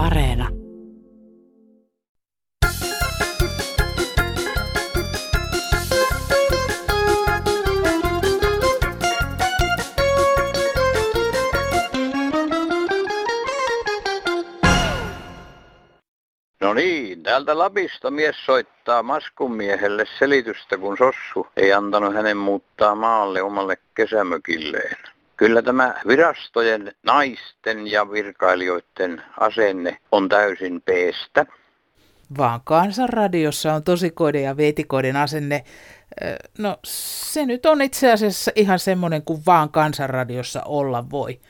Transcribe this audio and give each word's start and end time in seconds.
Areena. 0.00 0.48
No 16.60 16.74
niin, 16.74 17.22
täältä 17.22 17.58
Lapista 17.58 18.10
mies 18.10 18.36
soittaa 18.46 19.02
Maskun 19.02 19.52
miehelle 19.54 20.04
selitystä, 20.18 20.78
kun 20.78 20.96
Sossu 20.96 21.46
ei 21.56 21.72
antanut 21.72 22.14
hänen 22.14 22.36
muuttaa 22.36 22.94
maalle 22.94 23.42
omalle 23.42 23.76
kesämökilleen. 23.94 25.09
Kyllä 25.40 25.62
tämä 25.62 25.94
virastojen, 26.08 26.92
naisten 27.02 27.86
ja 27.86 28.10
virkailijoiden 28.10 29.22
asenne 29.38 29.98
on 30.12 30.28
täysin 30.28 30.82
peestä. 30.82 31.46
Vaan 32.38 32.60
kansanradiossa 32.64 33.74
on 33.74 33.82
tosikoiden 33.82 34.42
ja 34.42 34.56
veetikoiden 34.56 35.16
asenne. 35.16 35.64
No 36.58 36.78
se 36.84 37.46
nyt 37.46 37.66
on 37.66 37.82
itse 37.82 38.12
asiassa 38.12 38.50
ihan 38.54 38.78
semmoinen 38.78 39.22
kuin 39.22 39.42
vaan 39.46 39.70
kansanradiossa 39.70 40.62
olla 40.64 41.10
voi. 41.10 41.40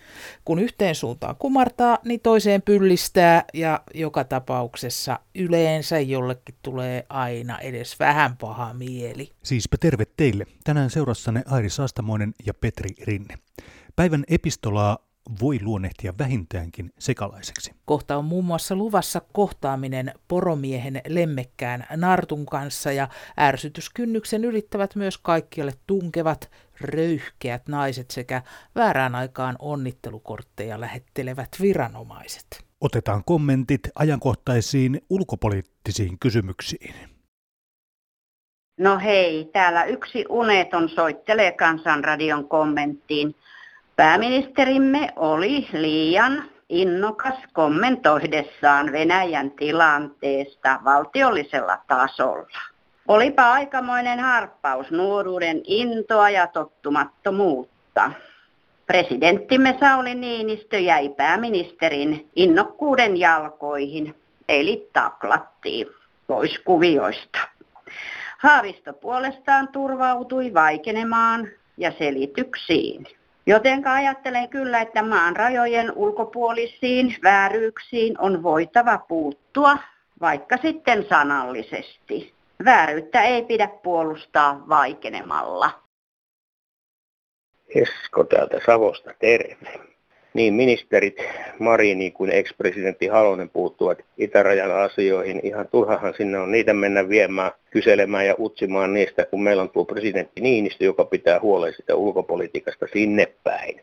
Kun 0.45 0.59
yhteen 0.59 0.95
suuntaan 0.95 1.37
kumartaa, 1.37 1.99
niin 2.05 2.21
toiseen 2.21 2.63
pyllistää 2.63 3.45
ja 3.55 3.81
joka 3.95 4.25
tapauksessa 4.25 5.19
yleensä 5.35 6.01
jollekin 6.01 6.55
tulee 6.63 7.07
aina 7.09 7.59
edes 7.59 7.99
vähän 7.99 8.37
paha 8.37 8.75
mieli. 8.75 9.31
Siispä 9.43 9.77
terve 9.81 10.05
teille. 10.17 10.47
Tänään 10.65 10.91
seurassanne 10.91 11.43
Airi 11.47 11.71
Saastamoinen 11.71 12.35
ja 12.47 12.55
Petri 12.55 12.91
Rinne. 13.05 13.35
Päivän 14.01 14.25
epistolaa 14.29 14.99
voi 15.41 15.59
luonnehtia 15.63 16.13
vähintäänkin 16.19 16.91
sekalaiseksi. 16.99 17.73
Kohta 17.85 18.17
on 18.17 18.25
muun 18.25 18.45
muassa 18.45 18.77
luvassa 18.77 19.21
kohtaaminen 19.33 20.13
poromiehen 20.29 21.01
lemmekkään 21.09 21.87
Nartun 21.97 22.47
kanssa 22.47 22.93
ja 22.93 23.09
ärsytyskynnyksen 23.41 24.45
ylittävät 24.45 24.97
myös 24.97 25.19
kaikkialle 25.19 25.73
tunkevat, 25.87 26.51
röyhkeät 26.81 27.69
naiset 27.69 28.11
sekä 28.11 28.43
väärään 28.75 29.15
aikaan 29.15 29.57
onnittelukortteja 29.59 30.81
lähettelevät 30.81 31.49
viranomaiset. 31.61 32.65
Otetaan 32.81 33.23
kommentit 33.25 33.81
ajankohtaisiin 33.95 35.01
ulkopoliittisiin 35.11 36.19
kysymyksiin. 36.19 36.95
No 38.79 38.99
hei, 38.99 39.51
täällä 39.53 39.85
yksi 39.85 40.25
uneton 40.29 40.89
soittelee 40.89 41.53
Kansanradion 41.53 42.49
kommenttiin. 42.49 43.35
Pääministerimme 44.01 45.13
oli 45.17 45.69
liian 45.73 46.45
innokas 46.69 47.35
kommentoidessaan 47.53 48.93
Venäjän 48.93 49.51
tilanteesta 49.51 50.81
valtiollisella 50.85 51.79
tasolla. 51.89 52.59
Olipa 53.09 53.53
aikamoinen 53.53 54.21
harppaus 54.21 54.91
nuoruuden 54.91 55.61
intoa 55.65 56.31
ja 56.31 56.47
tottumattomuutta. 56.47 58.13
Presidenttimme 58.87 59.77
Sauli 59.81 60.15
Niinistö 60.15 60.79
jäi 60.79 61.09
pääministerin 61.09 62.29
innokkuuden 62.37 63.17
jalkoihin, 63.17 64.15
eli 64.49 64.89
taklattiin 64.93 65.87
pois 66.27 66.59
kuvioista. 66.59 67.39
Haavisto 68.39 68.93
puolestaan 68.93 69.69
turvautui 69.69 70.55
vaikenemaan 70.55 71.49
ja 71.77 71.93
selityksiin. 71.99 73.20
Joten 73.51 73.87
ajattelen 73.87 74.49
kyllä, 74.49 74.81
että 74.81 75.03
maan 75.03 75.37
rajojen 75.37 75.93
ulkopuolisiin 75.97 77.17
vääryyksiin 77.23 78.21
on 78.21 78.43
voitava 78.43 78.99
puuttua, 78.99 79.79
vaikka 80.21 80.57
sitten 80.57 81.07
sanallisesti. 81.09 82.35
Vääryyttä 82.65 83.23
ei 83.23 83.43
pidä 83.43 83.69
puolustaa 83.83 84.69
vaikenemalla. 84.69 85.71
Esko 87.75 88.25
täältä 88.25 88.61
Savosta, 88.67 89.15
terve. 89.19 89.81
Niin 90.35 90.55
ministerit 90.55 91.17
Marini 91.59 92.11
kuin 92.11 92.31
ex-presidentti 92.31 93.07
Halonen 93.07 93.51
puuttuvat 93.51 93.99
itärajan 94.19 94.73
asioihin. 94.73 95.41
Ihan 95.43 95.69
turhahan 95.69 96.15
sinne 96.17 96.39
on 96.39 96.53
niitä 96.53 96.73
mennä 96.73 97.09
viemään, 97.09 97.53
kyselemään 97.71 98.27
ja 98.27 98.35
utsimaan 98.39 98.95
niistä, 98.95 99.25
kun 99.25 99.43
meillä 99.43 99.63
on 99.63 99.71
tuo 99.71 99.85
presidentti 99.85 100.41
Niinistö, 100.41 100.85
joka 100.85 101.05
pitää 101.05 101.41
huolen 101.41 101.73
sitä 101.77 101.95
ulkopolitiikasta 101.95 102.87
sinne 102.93 103.29
päin. 103.45 103.81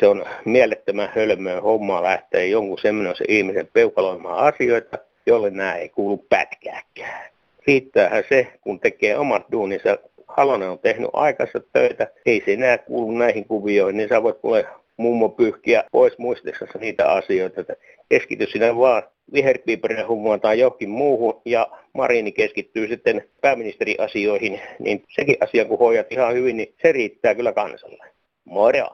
Se 0.00 0.06
on 0.06 0.24
mielettömän 0.44 1.12
hölmöä 1.14 1.60
hommaa 1.60 2.02
lähteä 2.02 2.44
jonkun 2.44 2.78
semmoisen 2.78 3.26
ihmisen 3.30 3.68
peukaloimaan 3.72 4.54
asioita, 4.54 4.98
jolle 5.26 5.50
nämä 5.50 5.74
ei 5.74 5.88
kuulu 5.88 6.26
pätkääkään. 6.28 7.30
Riittäähän 7.66 8.24
se, 8.28 8.46
kun 8.60 8.80
tekee 8.80 9.18
omat 9.18 9.42
duuninsa 9.52 9.98
Halonen 10.26 10.70
on 10.70 10.78
tehnyt 10.78 11.10
aikansa 11.12 11.60
töitä, 11.72 12.08
ei 12.26 12.42
se 12.44 12.52
enää 12.52 12.78
kuulu 12.78 13.10
näihin 13.10 13.44
kuvioihin, 13.44 13.96
niin 13.96 14.08
sä 14.08 14.22
voit 14.22 14.38
kuule 14.38 14.66
mummo 15.00 15.28
pyyhkiä 15.28 15.84
pois 15.92 16.18
muistissasi 16.18 16.78
niitä 16.78 17.12
asioita. 17.12 17.60
Että 17.60 17.76
keskity 18.08 18.46
sinä 18.46 18.76
vaan 18.76 19.02
viherpiiperinen 19.32 20.08
hummaan 20.08 20.40
tai 20.40 20.58
johonkin 20.58 20.90
muuhun 20.90 21.42
ja 21.44 21.66
Marini 21.94 22.32
keskittyy 22.32 22.88
sitten 22.88 23.28
pääministeriasioihin, 23.40 24.60
niin 24.78 25.04
sekin 25.08 25.36
asia 25.40 25.64
kun 25.64 25.78
hoidat 25.78 26.12
ihan 26.12 26.34
hyvin, 26.34 26.56
niin 26.56 26.74
se 26.82 26.92
riittää 26.92 27.34
kyllä 27.34 27.52
kansalle. 27.52 28.04
Moro! 28.44 28.86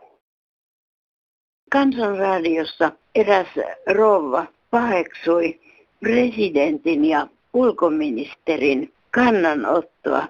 Kansanradiossa 1.70 2.92
eräs 3.14 3.48
rouva 3.86 4.46
paheksui 4.70 5.60
presidentin 6.00 7.04
ja 7.04 7.26
ulkoministerin 7.54 8.92
kannanottoa 9.10 10.28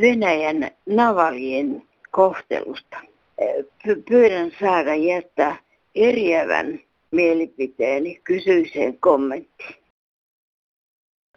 Venäjän 0.00 0.70
navalien 0.86 1.82
kohtelusta. 2.10 2.96
Py- 3.84 4.02
Pyydän 4.08 4.50
saada 4.60 4.94
jättää 4.94 5.56
eriävän 5.94 6.80
mielipiteeni 7.10 8.20
kysyiseen 8.24 8.98
kommenttiin. 8.98 9.74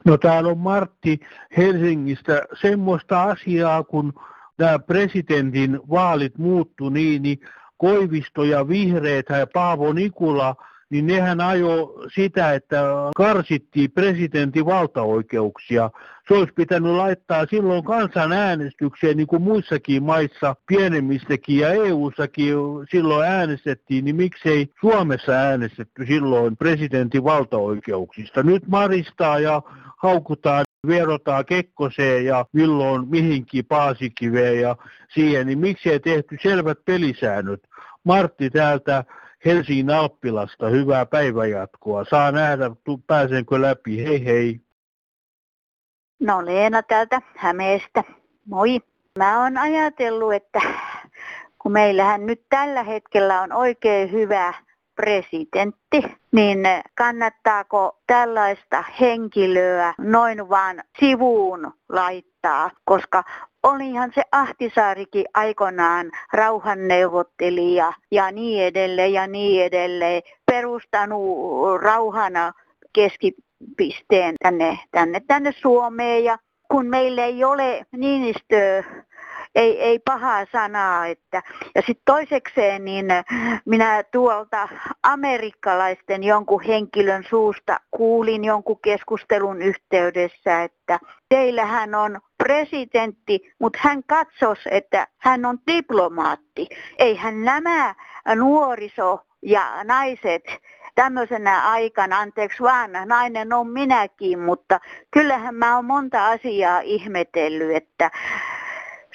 No 0.06 0.18
täällä 0.18 0.50
on 0.50 0.58
Martti 0.58 1.20
Helsingistä. 1.58 2.42
Semmoista 2.62 3.24
asiaa, 3.24 3.84
kun 3.84 4.14
nämä 4.58 4.80
presidentin 4.80 5.80
vaalit 5.90 6.38
muuttu 6.38 6.90
niin, 6.90 7.22
niin 7.22 7.40
Koivisto 7.78 8.44
ja 8.44 8.68
Vihreät 8.68 9.26
ja 9.30 9.48
Paavo 9.54 9.94
Nikula, 9.94 10.56
niin 10.90 11.08
nehän 11.08 11.42
ajo 11.42 11.94
sitä, 12.16 12.54
että 12.54 12.82
karsittiin 13.16 13.92
presidentin 13.92 14.66
valtaoikeuksia. 14.66 15.90
Se 16.28 16.34
olisi 16.34 16.54
pitänyt 16.54 16.92
laittaa 16.92 17.46
silloin 17.46 17.84
kansanäänestykseen, 17.84 19.18
niin 19.18 19.28
kuin 19.28 19.42
muissakin 19.42 20.04
maissa, 20.04 20.56
pienemmissäkin 20.68 21.58
ja 21.58 21.70
EU-sakin 21.70 22.56
silloin 22.92 23.28
äänestettiin, 23.28 24.06
niin 24.06 24.16
miksei 24.16 24.70
Suomessa 24.82 25.32
äänestetty 25.32 26.06
silloin 26.06 26.58
presidentin 26.58 27.24
valtaoikeuksista. 27.24 28.44
Nyt 28.44 28.68
maristaa 28.68 29.40
ja 29.40 29.62
haukutaan 29.98 30.64
verotaan 30.88 31.46
Kekkoseen 31.46 32.26
ja 32.26 32.46
milloin 32.54 33.10
mihinkin 33.10 33.66
Paasikiveen 33.66 34.62
ja 34.62 34.76
siihen, 35.14 35.48
niin 35.48 35.60
miksi 35.60 35.90
ei 35.90 36.00
tehty 36.00 36.38
selvät 36.42 36.78
pelisäännöt? 36.86 37.62
Martti 38.04 38.50
täältä 38.50 39.04
Helsingin 39.46 39.90
Alppilasta, 39.90 40.70
hyvää 40.70 41.06
päivänjatkoa. 41.06 42.06
Saa 42.06 42.32
nähdä, 42.32 42.72
pääsenkö 43.08 43.62
läpi. 43.62 44.04
Hei 44.04 44.26
hei. 44.26 44.62
No 46.20 46.46
Leena 46.46 46.84
täältä 46.84 47.22
Hämeestä. 47.38 48.04
Moi. 48.46 48.80
Mä 49.18 49.44
oon 49.44 49.58
ajatellut, 49.58 50.34
että 50.34 50.62
kun 51.62 51.72
meillähän 51.72 52.26
nyt 52.26 52.42
tällä 52.50 52.84
hetkellä 52.84 53.42
on 53.42 53.54
oikein 53.54 54.12
hyvä 54.12 54.54
presidentti, 55.00 56.18
niin 56.32 56.60
kannattaako 56.96 57.98
tällaista 58.08 58.84
henkilöä 59.00 59.94
noin 59.98 60.50
vaan 60.50 60.84
sivuun 61.00 61.74
laittaa, 61.90 62.72
koska 62.86 63.24
olihan 63.64 64.12
se 64.16 64.22
Ahtisaarikin 64.32 65.26
aikoinaan 65.34 66.12
rauhanneuvottelija 66.34 67.94
ja 68.12 68.32
niin 68.32 68.64
edelleen 68.64 69.14
ja 69.14 69.28
niin 69.28 69.66
edelleen, 69.66 70.22
perustanut 70.46 71.82
rauhana 71.82 72.54
keskipisteen 72.94 74.36
tänne, 74.44 74.80
tänne, 74.92 75.22
tänne 75.28 75.52
Suomeen. 75.62 76.24
Ja 76.24 76.38
kun 76.72 76.86
meillä 76.86 77.26
ei 77.26 77.44
ole 77.44 77.86
Niinistöä 77.98 78.84
ei, 79.60 79.82
ei 79.82 80.00
pahaa 80.00 80.46
sanaa. 80.52 81.06
Että. 81.06 81.44
Ja 81.76 81.82
sitten 81.82 82.04
toisekseen 82.06 82.86
niin 82.86 83.06
minä 83.66 84.04
tuolta 84.12 84.70
amerikkalaisten 85.04 86.24
jonkun 86.24 86.62
henkilön 86.62 87.24
suusta 87.30 87.80
kuulin 87.92 88.44
jonkun 88.46 88.80
keskustelun 88.82 89.62
yhteydessä, 89.62 90.64
että 90.64 91.00
teillähän 91.30 91.96
on 91.96 92.20
presidentti, 92.38 93.54
mutta 93.60 93.80
hän 93.82 94.04
katsos, 94.04 94.60
että 94.72 95.08
hän 95.18 95.46
on 95.46 95.58
diplomaatti. 95.68 96.68
Eihän 97.00 97.44
nämä 97.46 97.96
nuoriso 98.36 99.20
ja 99.42 99.84
naiset 99.84 100.44
tämmöisenä 100.96 101.70
aikana, 101.72 102.20
anteeksi 102.20 102.64
vaan, 102.64 102.92
nainen 103.06 103.54
on 103.54 103.68
minäkin, 103.68 104.40
mutta 104.40 104.80
kyllähän 105.12 105.56
mä 105.56 105.76
oon 105.76 105.86
monta 105.86 106.28
asiaa 106.28 106.80
ihmetellyt, 106.80 107.76
että 107.76 108.12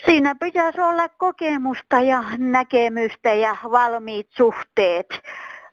Siinä 0.06 0.34
pitäisi 0.40 0.80
olla 0.80 1.08
kokemusta 1.08 2.00
ja 2.00 2.24
näkemystä 2.38 3.34
ja 3.34 3.56
valmiit 3.70 4.28
suhteet. 4.30 5.06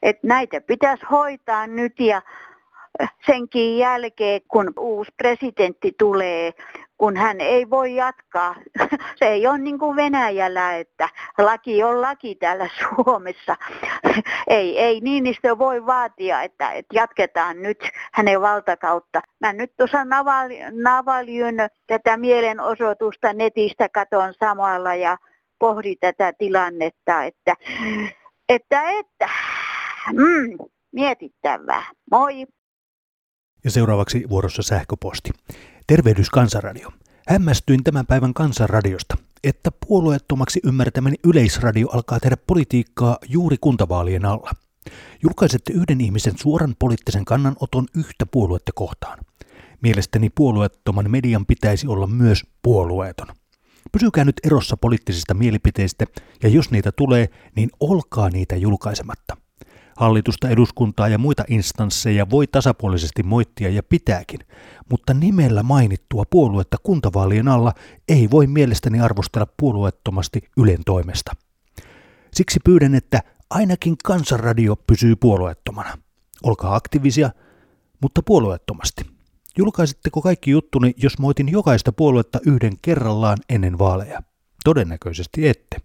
Et 0.02 0.24
näitä 0.24 0.62
pitäisi 0.62 1.06
hoitaa 1.12 1.68
nyt 1.68 2.00
ja 2.00 2.22
senkin 3.26 3.78
jälkeen, 3.78 4.42
kun 4.48 4.74
uusi 4.80 5.12
presidentti 5.18 5.96
tulee, 5.98 6.54
kun 7.02 7.18
hän 7.18 7.42
ei 7.42 7.70
voi 7.70 7.96
jatkaa. 7.96 8.56
Se 9.20 9.26
ei 9.26 9.48
ole 9.48 9.58
niin 9.58 9.80
kuin 9.80 9.96
Venäjällä, 9.96 10.78
että 10.78 11.10
laki 11.38 11.84
on 11.84 12.02
laki 12.02 12.36
täällä 12.36 12.70
Suomessa. 12.80 13.56
Ei, 14.48 14.80
ei 14.80 15.00
Niinistö 15.00 15.58
voi 15.58 15.86
vaatia, 15.86 16.42
että, 16.42 16.72
että 16.72 16.96
jatketaan 16.96 17.62
nyt 17.62 17.78
hänen 18.14 18.42
valtakautta. 18.42 19.22
Mä 19.40 19.54
nyt 19.54 19.74
tuossa 19.78 20.06
Navaljyn 20.72 21.56
tätä 21.88 22.18
mielenosoitusta 22.18 23.34
netistä 23.34 23.90
katon 23.90 24.34
samalla 24.40 24.96
ja 24.96 25.18
pohdin 25.60 25.98
tätä 26.00 26.34
tilannetta, 26.34 27.24
että, 27.24 27.56
että, 28.50 28.90
että 28.90 29.30
mm, 30.14 30.58
mietittävää. 30.92 31.84
Moi! 32.12 32.46
Ja 33.64 33.72
seuraavaksi 33.72 34.30
vuorossa 34.30 34.62
sähköposti. 34.62 35.32
Tervehdys 35.92 36.30
Kansanradio. 36.30 36.90
Hämmästyin 37.28 37.84
tämän 37.84 38.06
päivän 38.06 38.34
Kansanradiosta, 38.34 39.18
että 39.44 39.72
puolueettomaksi 39.88 40.60
ymmärtämäni 40.64 41.16
yleisradio 41.24 41.90
alkaa 41.90 42.20
tehdä 42.20 42.38
politiikkaa 42.48 43.18
juuri 43.30 43.58
kuntavaalien 43.62 44.26
alla. 44.26 44.52
Julkaisette 45.24 45.74
yhden 45.74 46.02
ihmisen 46.02 46.38
suoran 46.38 46.76
poliittisen 46.80 47.26
kannanoton 47.26 47.86
yhtä 47.96 48.26
puoluetta 48.26 48.72
kohtaan. 48.76 49.20
Mielestäni 49.82 50.30
puolueettoman 50.30 51.12
median 51.12 51.46
pitäisi 51.46 51.88
olla 51.88 52.08
myös 52.08 52.44
puolueeton. 52.62 53.28
Pysykää 53.92 54.26
nyt 54.26 54.40
erossa 54.44 54.78
poliittisista 54.78 55.34
mielipiteistä, 55.34 56.06
ja 56.44 56.50
jos 56.50 56.72
niitä 56.72 56.92
tulee, 56.92 57.30
niin 57.56 57.70
olkaa 57.80 58.30
niitä 58.30 58.56
julkaisematta. 58.56 59.38
Hallitusta, 59.98 60.50
eduskuntaa 60.50 61.08
ja 61.08 61.18
muita 61.18 61.44
instansseja 61.48 62.30
voi 62.30 62.48
tasapuolisesti 62.48 63.24
moittia 63.24 63.70
ja 63.70 63.84
pitääkin, 63.84 64.40
mutta 64.90 65.14
nimellä 65.14 65.64
mainittua 65.64 66.24
puoluetta 66.30 66.78
kuntavaalien 66.84 67.48
alla 67.48 67.74
ei 68.10 68.30
voi 68.32 68.48
mielestäni 68.48 69.00
arvostella 69.00 69.48
puolueettomasti 69.58 70.42
Ylen 70.58 70.84
toimesta. 70.86 71.32
Siksi 72.34 72.60
pyydän, 72.66 72.96
että 72.96 73.20
ainakin 73.50 73.96
kansanradio 74.04 74.76
pysyy 74.76 75.16
puolueettomana. 75.16 75.98
Olkaa 76.44 76.76
aktiivisia, 76.76 77.30
mutta 78.02 78.22
puolueettomasti. 78.26 79.06
Julkaisitteko 79.58 80.22
kaikki 80.22 80.52
juttuni, 80.52 80.94
jos 80.98 81.20
moitin 81.20 81.50
jokaista 81.50 81.92
puoluetta 81.92 82.40
yhden 82.46 82.74
kerrallaan 82.82 83.38
ennen 83.50 83.80
vaaleja? 83.80 84.24
Todennäköisesti 84.64 85.48
ette. 85.48 85.78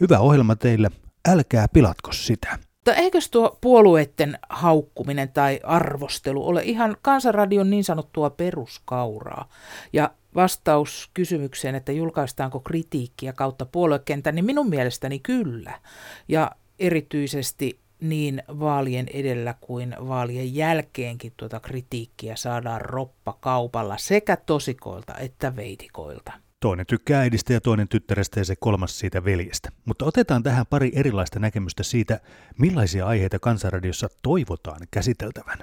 Hyvä 0.00 0.18
ohjelma 0.18 0.56
teille, 0.56 0.90
älkää 1.28 1.68
pilatko 1.68 2.12
sitä. 2.12 2.58
Mutta 2.80 3.00
eikös 3.00 3.30
tuo 3.30 3.58
puolueiden 3.60 4.38
haukkuminen 4.50 5.28
tai 5.32 5.60
arvostelu 5.62 6.46
ole 6.46 6.62
ihan 6.62 6.96
kansanradion 7.02 7.70
niin 7.70 7.84
sanottua 7.84 8.30
peruskauraa? 8.30 9.48
Ja 9.92 10.10
vastaus 10.34 11.10
kysymykseen, 11.14 11.74
että 11.74 11.92
julkaistaanko 11.92 12.60
kritiikkiä 12.60 13.32
kautta 13.32 13.66
puoluekentän, 13.66 14.34
niin 14.34 14.44
minun 14.44 14.68
mielestäni 14.68 15.18
kyllä. 15.18 15.80
Ja 16.28 16.50
erityisesti 16.78 17.80
niin 18.00 18.42
vaalien 18.48 19.06
edellä 19.12 19.54
kuin 19.60 19.96
vaalien 20.08 20.54
jälkeenkin 20.54 21.32
tuota 21.36 21.60
kritiikkiä 21.60 22.36
saadaan 22.36 22.80
roppa 22.80 23.36
kaupalla 23.40 23.96
sekä 23.96 24.36
tosikoilta 24.36 25.14
että 25.14 25.56
veitikoilta. 25.56 26.32
Toinen 26.60 26.86
tykkää 26.86 27.20
äidistä 27.20 27.52
ja 27.52 27.60
toinen 27.60 27.88
tyttärestä 27.88 28.40
ja 28.40 28.44
se 28.44 28.54
kolmas 28.60 28.98
siitä 28.98 29.24
veljestä. 29.24 29.68
Mutta 29.84 30.04
otetaan 30.04 30.42
tähän 30.42 30.66
pari 30.70 30.92
erilaista 30.94 31.38
näkemystä 31.38 31.82
siitä, 31.82 32.20
millaisia 32.58 33.06
aiheita 33.06 33.38
Kansanradiossa 33.38 34.08
toivotaan 34.22 34.80
käsiteltävän. 34.90 35.58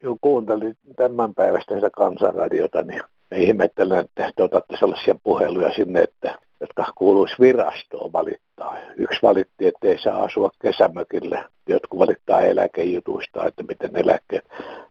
Kun 0.00 0.18
kuuntelin 0.20 0.76
tämän 0.96 1.34
päivästä 1.34 1.74
sitä 1.74 1.90
Kansanradiota, 1.90 2.82
niin 2.82 3.02
me 3.30 3.38
ihmettelen, 3.38 3.98
että 3.98 4.32
te 4.36 4.42
otatte 4.42 4.76
sellaisia 4.78 5.14
puheluja 5.22 5.72
sinne, 5.74 6.02
että, 6.02 6.38
jotka 6.60 6.92
kuuluisi 6.94 7.34
virastoon 7.40 8.12
valittaa. 8.12 8.76
Yksi 8.96 9.22
valitti, 9.22 9.66
että 9.66 9.88
ei 9.88 9.98
saa 9.98 10.22
asua 10.22 10.50
kesämökille. 10.62 11.44
Jotkut 11.68 11.98
valittaa 11.98 12.40
eläkejutuista, 12.40 13.46
että 13.46 13.62
miten 13.62 13.96
eläkkeet 13.96 14.44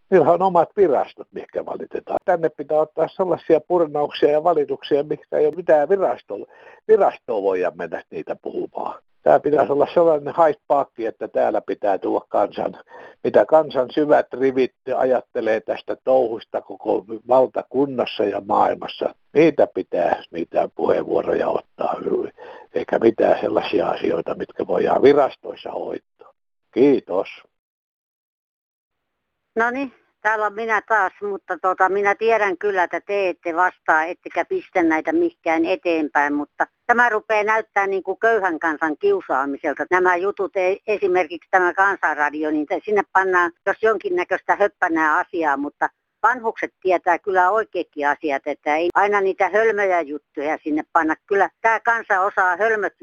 Niillä 0.10 0.32
on 0.32 0.42
omat 0.42 0.70
virastot, 0.78 1.28
mikä 1.32 1.66
valitetaan. 1.66 2.18
Tänne 2.26 2.50
pitää 2.50 2.80
ottaa 2.80 3.08
sellaisia 3.08 3.60
purnauksia 3.68 4.32
ja 4.32 4.44
valituksia, 4.44 5.04
mikä 5.04 5.38
ei 5.38 5.48
ole 5.48 5.56
mitään 5.56 5.90
virastoa, 5.90 6.46
virastoa 6.88 7.42
voida 7.42 7.72
mennä 7.76 8.04
niitä 8.10 8.36
puhumaan. 8.36 9.04
Tämä 9.26 9.40
pitäisi 9.40 9.72
olla 9.72 9.88
sellainen 9.94 10.34
haitpaakki, 10.34 11.06
että 11.06 11.28
täällä 11.28 11.62
pitää 11.62 11.98
tulla 11.98 12.26
kansan, 12.30 12.74
mitä 13.24 13.46
kansan 13.46 13.88
syvät 13.92 14.34
rivit 14.34 14.76
ajattelee 14.98 15.62
tästä 15.62 15.96
touhusta 16.04 16.62
koko 16.62 17.06
valtakunnassa 17.28 18.24
ja 18.24 18.42
maailmassa. 18.42 19.16
Niitä 19.34 19.68
pitää, 19.68 20.24
niitä 20.32 20.70
puheenvuoroja 20.76 21.50
ottaa, 21.50 21.96
eikä 22.74 23.00
mitään 23.00 23.42
sellaisia 23.42 23.88
asioita, 23.88 24.36
mitkä 24.36 24.68
voidaan 24.68 25.02
virastoissa 25.02 25.72
hoitaa. 25.72 26.34
Kiitos. 26.74 27.28
No 29.56 29.72
niin, 29.72 29.94
täällä 30.26 30.46
on 30.46 30.54
minä 30.54 30.82
taas, 30.82 31.14
mutta 31.22 31.58
tota, 31.62 31.90
minä 31.90 32.16
tiedän 32.16 32.58
kyllä, 32.58 32.84
että 32.84 33.02
te 33.02 33.30
ette 33.30 33.56
vastaa, 33.56 34.04
ettekä 34.04 34.46
pistä 34.46 34.84
näitä 34.84 35.14
mihinkään 35.14 35.66
eteenpäin, 35.66 36.34
mutta 36.34 36.68
tämä 36.88 37.10
rupeaa 37.10 37.44
näyttää 37.44 37.88
niin 37.88 38.04
kuin 38.04 38.20
köyhän 38.20 38.60
kansan 38.60 38.98
kiusaamiselta. 38.98 39.86
Nämä 39.92 40.16
jutut, 40.16 40.56
e, 40.56 40.78
esimerkiksi 40.88 41.50
tämä 41.52 41.74
kansanradio, 41.74 42.52
niin 42.52 42.68
sinne 42.86 43.02
pannaan 43.14 43.52
jos 43.66 43.78
jonkinnäköistä 43.82 44.56
höppänää 44.56 45.18
asiaa, 45.18 45.58
mutta 45.58 45.90
vanhukset 46.30 46.74
tietää 46.82 47.20
kyllä 47.20 47.52
oikeakin 47.52 48.08
asiat, 48.08 48.42
että 48.46 48.76
ei 48.76 48.90
aina 48.94 49.22
niitä 49.22 49.50
hölmöjä 49.50 50.02
juttuja 50.02 50.58
sinne 50.64 50.84
panna. 50.94 51.16
Kyllä 51.28 51.50
tämä 51.62 51.80
kansa 51.80 52.22
osaa 52.22 52.58
hölmöt 52.58 52.94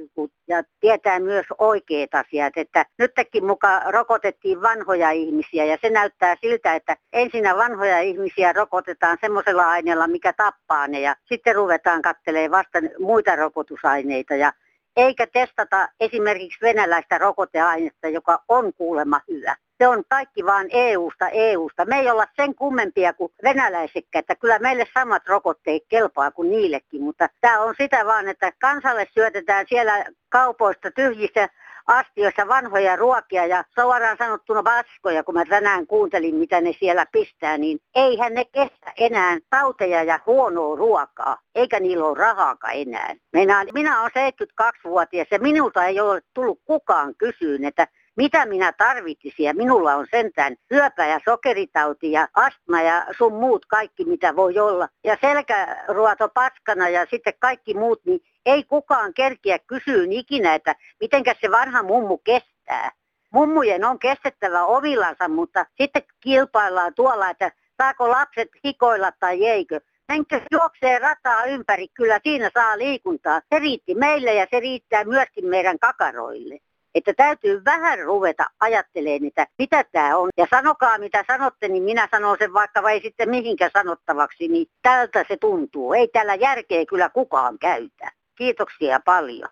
ja 0.49 0.63
tietää 0.81 1.21
myös 1.21 1.47
oikeat 1.59 2.15
asiat, 2.15 2.53
että 2.57 2.87
nytkin 2.99 3.45
mukaan 3.45 3.95
rokotettiin 3.95 4.63
vanhoja 4.63 5.11
ihmisiä 5.11 5.65
ja 5.65 5.79
se 5.81 5.91
näyttää 5.91 6.37
siltä, 6.41 6.75
että 6.75 6.97
ensinnä 7.13 7.56
vanhoja 7.56 8.01
ihmisiä 8.01 8.53
rokotetaan 8.53 9.19
semmoisella 9.20 9.70
aineella, 9.70 10.06
mikä 10.06 10.32
tappaa 10.32 10.89
ne 10.89 11.01
ja 11.01 11.17
sitten 11.25 11.55
ruvetaan 11.55 12.03
kattelee 12.03 12.51
vasta 12.51 12.79
muita 12.99 13.37
rokotusaineita 13.37 14.35
ja 14.35 14.53
eikä 14.96 15.27
testata 15.27 15.89
esimerkiksi 16.01 16.58
venäläistä 16.63 17.19
rokoteainetta, 17.19 18.08
joka 18.08 18.43
on 18.49 18.73
kuulemma 18.73 19.20
hyvä. 19.29 19.56
Se 19.82 19.89
on 19.89 20.05
kaikki 20.08 20.46
vaan 20.46 20.67
EU-sta 20.70 21.29
EU-sta. 21.29 21.84
Me 21.84 21.98
ei 21.98 22.10
olla 22.10 22.27
sen 22.36 22.55
kummempia 22.55 23.12
kuin 23.12 23.32
venäläisekään, 23.43 24.20
että 24.20 24.34
kyllä 24.34 24.58
meille 24.58 24.86
samat 24.94 25.22
rokotteet 25.27 25.82
kelpaa 25.89 26.31
kuin 26.31 26.51
niillekin, 26.51 27.03
mutta 27.03 27.29
tämä 27.41 27.60
on 27.60 27.74
sitä 27.79 28.06
vaan, 28.06 28.29
että 28.29 28.53
kansalle 28.60 29.06
syötetään 29.15 29.67
siellä 29.69 30.05
kaupoista 30.29 30.91
tyhjissä 30.91 31.48
astioissa 31.86 32.48
vanhoja 32.48 32.96
ruokia 32.96 33.46
ja 33.46 33.65
suoraan 33.74 34.17
sanottuna 34.19 34.65
vaskoja, 34.65 35.24
kun 35.24 35.34
mä 35.34 35.44
tänään 35.44 35.86
kuuntelin, 35.86 36.34
mitä 36.34 36.60
ne 36.60 36.72
siellä 36.79 37.06
pistää, 37.12 37.58
niin 37.58 37.79
eihän 37.94 38.34
ne 38.34 38.44
kestä 38.44 38.93
enää 38.96 39.39
tauteja 39.51 40.03
ja 40.03 40.19
huonoa 40.27 40.77
ruokaa, 40.77 41.39
eikä 41.55 41.81
niillä 41.81 42.06
ole 42.06 42.19
rahaakaan 42.19 42.74
enää. 42.74 43.15
Minä, 43.32 43.65
minä 43.74 44.01
olen 44.01 44.34
72-vuotias 44.60 45.29
ja 45.31 45.39
minulta 45.39 45.84
ei 45.84 46.01
ole 46.01 46.20
tullut 46.34 46.60
kukaan 46.65 47.15
kysyyn, 47.19 47.65
että 47.65 47.86
mitä 48.17 48.47
minä 48.47 48.73
tarvitsisin. 48.73 49.47
Ja 49.47 49.55
minulla 49.55 49.95
on 49.95 50.07
sentään 50.11 50.57
syöpä 50.73 51.07
ja 51.07 51.21
sokeritauti 51.25 52.13
ja 52.13 52.29
astma 52.35 52.83
ja 52.83 53.07
sun 53.19 53.33
muut 53.33 53.67
kaikki, 53.67 54.05
mitä 54.05 54.37
voi 54.37 54.59
olla. 54.59 54.89
Ja 55.05 55.17
selkäruoto 55.21 56.29
paskana 56.29 56.89
ja 56.89 57.07
sitten 57.11 57.35
kaikki 57.39 57.75
muut, 57.75 58.05
niin 58.05 58.21
ei 58.47 58.65
kukaan 58.65 59.15
kerkiä 59.15 59.59
kysyä 59.59 60.05
ikinä, 60.11 60.55
että 60.55 60.75
mitenkä 61.01 61.35
se 61.41 61.51
vanha 61.51 61.83
mummu 61.83 62.19
kestää. 62.19 62.91
Mummujen 63.33 63.85
on 63.85 63.99
kestettävä 63.99 64.65
ovillansa, 64.65 65.29
mutta 65.29 65.67
sitten 65.81 66.03
kilpaillaan 66.21 66.95
tuolla, 66.95 67.31
että 67.31 67.53
saako 67.83 68.11
lapset 68.11 68.49
hikoilla 68.65 69.13
tai 69.21 69.47
eikö. 69.47 69.81
Menkö 70.09 70.41
juoksee 70.51 70.99
rataa 70.99 71.45
ympäri, 71.45 71.89
kyllä 71.89 72.21
siinä 72.23 72.51
saa 72.55 72.79
liikuntaa. 72.79 73.41
Se 73.55 73.59
riitti 73.59 73.95
meille 73.95 74.35
ja 74.35 74.47
se 74.51 74.61
riittää 74.61 75.05
myöskin 75.05 75.47
meidän 75.47 75.79
kakaroille. 75.79 76.59
Että 76.94 77.13
täytyy 77.17 77.65
vähän 77.65 77.99
ruveta 77.99 78.46
ajattelemaan, 78.61 79.27
että 79.27 79.46
mitä 79.58 79.84
tämä 79.93 80.17
on. 80.17 80.29
Ja 80.37 80.46
sanokaa 80.51 80.99
mitä 80.99 81.25
sanotte, 81.27 81.69
niin 81.69 81.82
minä 81.82 82.08
sanon 82.11 82.37
sen 82.39 82.53
vaikka 82.53 82.82
vai 82.82 83.01
sitten 83.01 83.31
mihinkä 83.31 83.70
sanottavaksi, 83.72 84.49
niin 84.49 84.67
tältä 84.82 85.25
se 85.29 85.37
tuntuu. 85.37 85.93
Ei 85.93 86.08
tällä 86.08 86.34
järkeä 86.34 86.87
kyllä 86.87 87.08
kukaan 87.08 87.58
käytä. 87.58 88.13
Kiitoksia 88.34 89.01
paljon. 89.05 89.49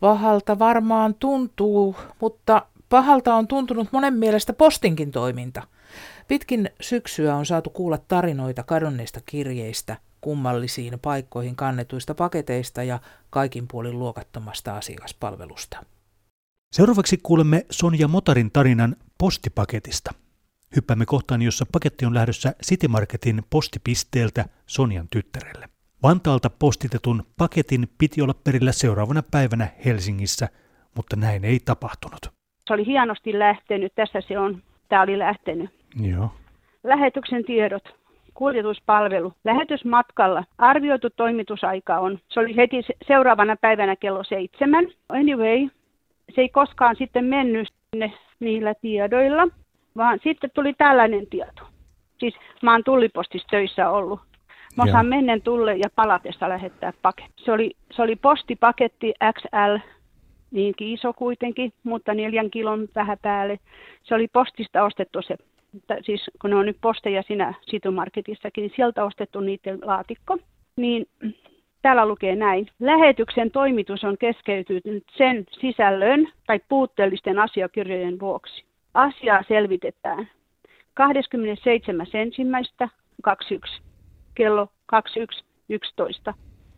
Pahalta 0.00 0.58
varmaan 0.58 1.14
tuntuu, 1.14 1.96
mutta 2.20 2.62
pahalta 2.88 3.34
on 3.34 3.48
tuntunut 3.48 3.88
monen 3.92 4.14
mielestä 4.14 4.52
postinkin 4.52 5.10
toiminta. 5.10 5.62
Pitkin 6.28 6.70
syksyä 6.80 7.34
on 7.34 7.46
saatu 7.46 7.70
kuulla 7.70 7.98
tarinoita 8.08 8.62
kadonneista 8.62 9.20
kirjeistä, 9.26 9.96
kummallisiin 10.20 10.98
paikkoihin 11.02 11.56
kannetuista 11.56 12.14
paketeista 12.14 12.82
ja 12.82 12.98
kaikin 13.30 13.68
puolin 13.68 13.98
luokattomasta 13.98 14.76
asiakaspalvelusta. 14.76 15.78
Seuraavaksi 16.72 17.18
kuulemme 17.22 17.66
Sonja 17.70 18.08
Motarin 18.08 18.50
tarinan 18.52 18.96
postipaketista. 19.18 20.10
Hyppäämme 20.76 21.06
kohtaan, 21.06 21.42
jossa 21.42 21.66
paketti 21.72 22.06
on 22.06 22.14
lähdössä 22.14 22.54
City 22.64 22.88
Marketin 22.88 23.42
postipisteeltä 23.50 24.44
Sonjan 24.66 25.08
tyttärelle. 25.10 25.68
Vantaalta 26.02 26.50
postitetun 26.50 27.22
paketin 27.38 27.88
piti 27.98 28.22
olla 28.22 28.34
perillä 28.44 28.72
seuraavana 28.72 29.22
päivänä 29.30 29.68
Helsingissä, 29.84 30.48
mutta 30.96 31.16
näin 31.16 31.44
ei 31.44 31.60
tapahtunut. 31.64 32.20
Se 32.66 32.74
oli 32.74 32.86
hienosti 32.86 33.38
lähtenyt, 33.38 33.92
tässä 33.94 34.20
se 34.28 34.38
on, 34.38 34.62
tämä 34.88 35.02
oli 35.02 35.18
lähtenyt. 35.18 35.70
Joo. 36.00 36.30
Lähetyksen 36.84 37.44
tiedot, 37.44 37.84
kuljetuspalvelu, 38.34 39.32
lähetysmatkalla, 39.44 40.44
arvioitu 40.58 41.10
toimitusaika 41.10 41.98
on, 41.98 42.18
se 42.28 42.40
oli 42.40 42.56
heti 42.56 42.76
seuraavana 43.06 43.56
päivänä 43.56 43.96
kello 43.96 44.24
seitsemän. 44.24 44.86
Anyway, 45.08 45.68
se 46.34 46.40
ei 46.40 46.48
koskaan 46.48 46.96
sitten 46.96 47.24
mennyt 47.24 47.68
sinne 47.90 48.12
niillä 48.40 48.74
tiedoilla, 48.74 49.48
vaan 49.96 50.18
sitten 50.24 50.50
tuli 50.54 50.74
tällainen 50.74 51.26
tieto. 51.26 51.62
Siis 52.18 52.34
mä 52.62 52.72
oon 52.72 52.84
tullipostissa 52.84 53.48
töissä 53.50 53.90
ollut. 53.90 54.20
Mä 54.76 54.84
osaan 54.84 55.06
mennen 55.06 55.42
tulle 55.42 55.76
ja 55.76 55.88
palatessa 55.94 56.48
lähettää 56.48 56.92
paketti. 57.02 57.42
Se 57.44 57.52
oli, 57.52 57.70
se 57.90 58.02
oli 58.02 58.16
postipaketti 58.16 59.14
XL, 59.32 59.76
niinkin 60.50 60.88
iso 60.88 61.12
kuitenkin, 61.12 61.72
mutta 61.82 62.14
neljän 62.14 62.50
kilon 62.50 62.88
vähän 62.94 63.18
päälle. 63.22 63.58
Se 64.02 64.14
oli 64.14 64.28
postista 64.28 64.84
ostettu 64.84 65.22
se, 65.22 65.36
siis 66.02 66.30
kun 66.40 66.50
ne 66.50 66.56
on 66.56 66.66
nyt 66.66 66.78
posteja 66.80 67.22
siinä 67.22 67.54
Situmarketissakin, 67.70 68.62
niin 68.62 68.72
sieltä 68.76 69.04
ostettu 69.04 69.40
niiden 69.40 69.78
laatikko. 69.82 70.38
Niin 70.76 71.06
täällä 71.82 72.06
lukee 72.06 72.36
näin. 72.36 72.68
Lähetyksen 72.80 73.50
toimitus 73.50 74.04
on 74.04 74.18
keskeytynyt 74.18 75.04
sen 75.16 75.44
sisällön 75.60 76.28
tai 76.46 76.60
puutteellisten 76.68 77.38
asiakirjojen 77.38 78.20
vuoksi. 78.20 78.64
Asiaa 78.94 79.42
selvitetään 79.48 80.28
27.1.21 81.00 83.82
kello 84.34 84.68
21.11. 86.30 86.34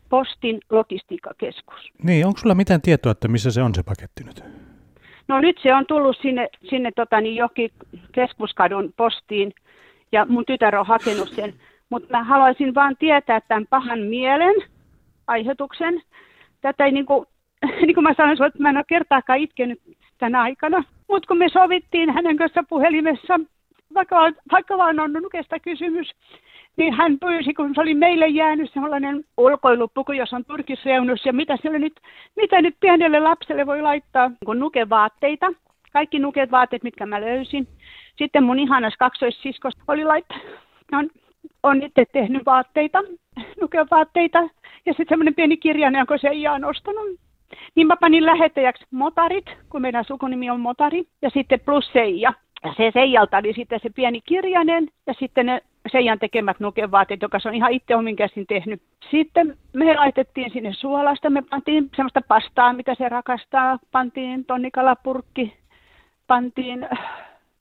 Postin 0.09 0.61
logistiikkakeskus. 0.71 1.93
Niin, 2.03 2.27
onko 2.27 2.39
sulla 2.39 2.55
mitään 2.55 2.83
tietoa, 2.83 3.13
että 3.13 3.29
missä 3.29 3.51
se 3.51 3.63
on 3.63 3.75
se 3.75 3.83
paketti 3.83 4.25
nyt? 4.25 4.45
No 5.29 5.41
nyt 5.41 5.57
se 5.63 5.75
on 5.75 5.87
tullut 5.87 6.17
sinne, 6.23 6.49
sinne 6.71 6.91
tota, 6.97 7.21
niin 7.21 7.37
jokin 7.37 7.71
keskuskadun 8.13 8.93
postiin 8.97 9.53
ja 10.13 10.27
mun 10.29 10.45
tytär 10.47 10.77
on 10.77 10.87
hakenut 10.87 11.29
sen. 11.29 11.55
Mutta 11.91 12.09
mä 12.11 12.25
haluaisin 12.25 12.75
vaan 12.75 12.97
tietää 12.99 13.41
tämän 13.41 13.67
pahan 13.71 13.99
mielen 13.99 14.55
aiheutuksen. 15.29 16.03
Tätä 16.61 16.85
ei 16.85 16.93
niin 16.93 17.07
kuin, 17.07 17.27
niin 17.87 17.95
kuin 17.95 18.05
mä 18.05 18.15
sanoin, 18.17 18.43
että 18.43 18.63
mä 18.63 18.71
en 18.71 18.77
ole 18.77 18.85
kertaakaan 18.89 19.39
itkenyt 19.39 19.81
tänä 20.19 20.43
aikana. 20.43 20.85
Mutta 21.09 21.27
kun 21.27 21.39
me 21.39 21.49
sovittiin 21.49 22.11
hänen 22.11 22.37
kanssa 22.37 22.65
puhelimessa, 22.69 23.41
vaikka, 23.95 24.33
vaikka 24.53 24.79
vaan 24.79 25.01
on 25.01 25.13
nukesta 25.13 25.59
kysymys, 25.59 26.11
niin 26.77 26.95
hän 26.95 27.19
pyysi, 27.19 27.55
kun 27.55 27.75
se 27.75 27.81
oli 27.81 27.95
meille 27.95 28.29
jäänyt 28.29 28.71
sellainen 28.75 29.25
ulkoilupuku, 29.37 30.13
jossa 30.13 30.37
on 30.37 30.45
turkisreunus 30.45 31.27
ja 31.27 31.33
mitä, 31.33 31.57
nyt, 31.63 32.01
mitä 32.37 32.63
nyt 32.63 32.75
pienelle 32.81 33.21
lapselle 33.21 33.67
voi 33.67 33.83
laittaa, 33.83 34.31
kun 34.45 34.59
nukevaatteita. 34.59 35.47
Kaikki 35.93 36.19
nukevaatteet, 36.19 36.83
mitkä 36.83 37.07
mä 37.07 37.21
löysin. 37.21 37.69
Sitten 38.19 38.45
mun 38.45 38.59
ihanas 38.59 38.95
kaksoissisko 38.99 39.71
oli 39.89 40.05
laittanut, 40.05 40.45
on, 40.93 41.11
on 41.63 41.83
itse 41.83 42.05
tehnyt 42.13 42.47
vaatteita, 42.47 42.99
nukevaatteita. 43.61 44.39
Ja 44.89 44.95
sitten 44.95 45.09
semmoinen 45.09 45.35
pieni 45.35 45.57
kirjainen, 45.57 45.99
jonka 45.99 46.19
se 46.19 46.29
ei 46.29 46.49
ole 46.49 46.67
ostanut. 46.67 47.21
Niin 47.75 47.87
mä 47.87 47.97
panin 47.97 48.27
lähettäjäksi 48.27 48.85
motarit, 48.91 49.45
kun 49.71 49.83
meidän 49.83 50.05
sukunimi 50.05 50.51
on 50.51 50.61
motari, 50.61 51.05
ja 51.23 51.31
sitten 51.31 51.61
plus 51.61 51.93
Seija. 51.93 52.33
Ja 52.65 52.75
se 52.77 52.91
Seijalta 52.95 53.39
oli 53.39 53.53
sitten 53.53 53.81
se 53.83 53.91
pieni 53.91 54.21
kirjainen 54.21 54.89
ja 55.07 55.15
sitten 55.19 55.47
ne 55.47 55.61
Seijan 55.93 56.19
tekemät 56.19 56.61
nukevaatit, 56.61 57.23
joka 57.23 57.39
se 57.39 57.49
on 57.49 57.55
ihan 57.55 57.73
itse 57.73 57.97
omin 57.97 58.17
käsin 58.17 58.47
tehnyt. 58.47 58.83
Sitten 59.11 59.57
me 59.73 59.95
laitettiin 59.95 60.51
sinne 60.53 60.73
suolasta, 60.73 61.31
me 61.31 61.43
pantiin 61.43 61.91
semmoista 61.97 62.21
pastaa, 62.29 62.73
mitä 62.73 62.95
se 62.95 63.09
rakastaa, 63.09 63.79
pantiin 63.93 64.45
tonnikalapurkki, 64.45 65.57
pantiin 66.27 66.85
äh, 66.93 66.99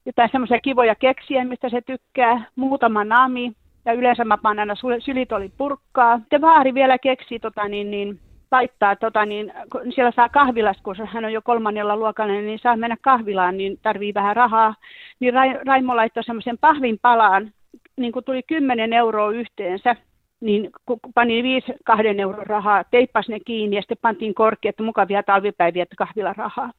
jotain 0.05 0.29
semmoisia 0.31 0.59
kivoja 0.61 0.95
keksiä, 0.95 1.45
mistä 1.45 1.69
se 1.69 1.81
tykkää, 1.81 2.45
muutama 2.55 3.03
nami, 3.03 3.53
ja 3.87 3.93
yleensä 3.93 4.25
mä 4.25 4.37
panen 4.37 4.59
aina 4.59 4.99
sylitoli 4.99 5.51
purkkaa. 5.57 6.19
Sitten 6.19 6.41
vaari 6.41 6.73
vielä 6.73 6.97
keksi 6.97 7.39
tota, 7.39 7.67
niin, 7.67 7.91
niin, 7.91 8.19
laittaa, 8.51 8.95
tota, 8.95 9.25
niin, 9.25 9.53
kun 9.71 9.81
siellä 9.95 10.11
saa 10.15 10.29
kahvilasta, 10.29 10.83
kun 10.83 10.95
hän 11.05 11.25
on 11.25 11.33
jo 11.33 11.41
kolmannella 11.41 11.97
luokalla, 11.97 12.33
niin 12.33 12.59
saa 12.59 12.77
mennä 12.77 12.97
kahvilaan, 13.01 13.57
niin 13.57 13.79
tarvii 13.81 14.13
vähän 14.13 14.35
rahaa. 14.35 14.75
Niin 15.19 15.33
Raimo 15.65 15.95
laittoi 15.95 16.23
semmoisen 16.23 16.57
pahvin 16.57 16.99
palaan, 17.01 17.51
niin 17.97 18.11
kun 18.11 18.23
tuli 18.23 18.43
10 18.43 18.93
euroa 18.93 19.31
yhteensä, 19.31 19.95
niin 20.39 20.69
kun 20.85 20.99
pani 21.15 21.43
viisi 21.43 21.73
kahden 21.85 22.19
euron 22.19 22.47
rahaa, 22.47 22.83
teippas 22.83 23.29
ne 23.29 23.39
kiinni 23.39 23.75
ja 23.75 23.81
sitten 23.81 23.97
pantiin 24.01 24.33
korkeat 24.33 24.79
mukavia 24.79 25.23
talvipäiviä, 25.23 25.83
että 25.83 25.95
kahvila 25.97 26.33
rahaa. 26.33 26.71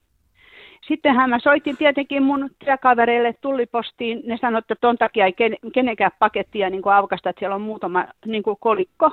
Sittenhän 0.89 1.31
mä 1.31 1.39
soitin 1.39 1.77
tietenkin 1.77 2.23
mun 2.23 2.51
työkavereille 2.65 3.35
tullipostiin. 3.41 4.23
Ne 4.27 4.39
sanoivat, 4.41 4.65
että 4.65 4.75
ton 4.81 4.99
takia 4.99 5.27
ei 5.27 5.35
kenenkään 5.75 6.11
pakettia 6.19 6.71
niin 6.71 6.83
aukasta, 6.95 7.31
että 7.31 7.41
siellä 7.41 7.55
on 7.55 7.61
muutama 7.61 8.05
niin 8.27 8.43
kolikko. 8.61 9.11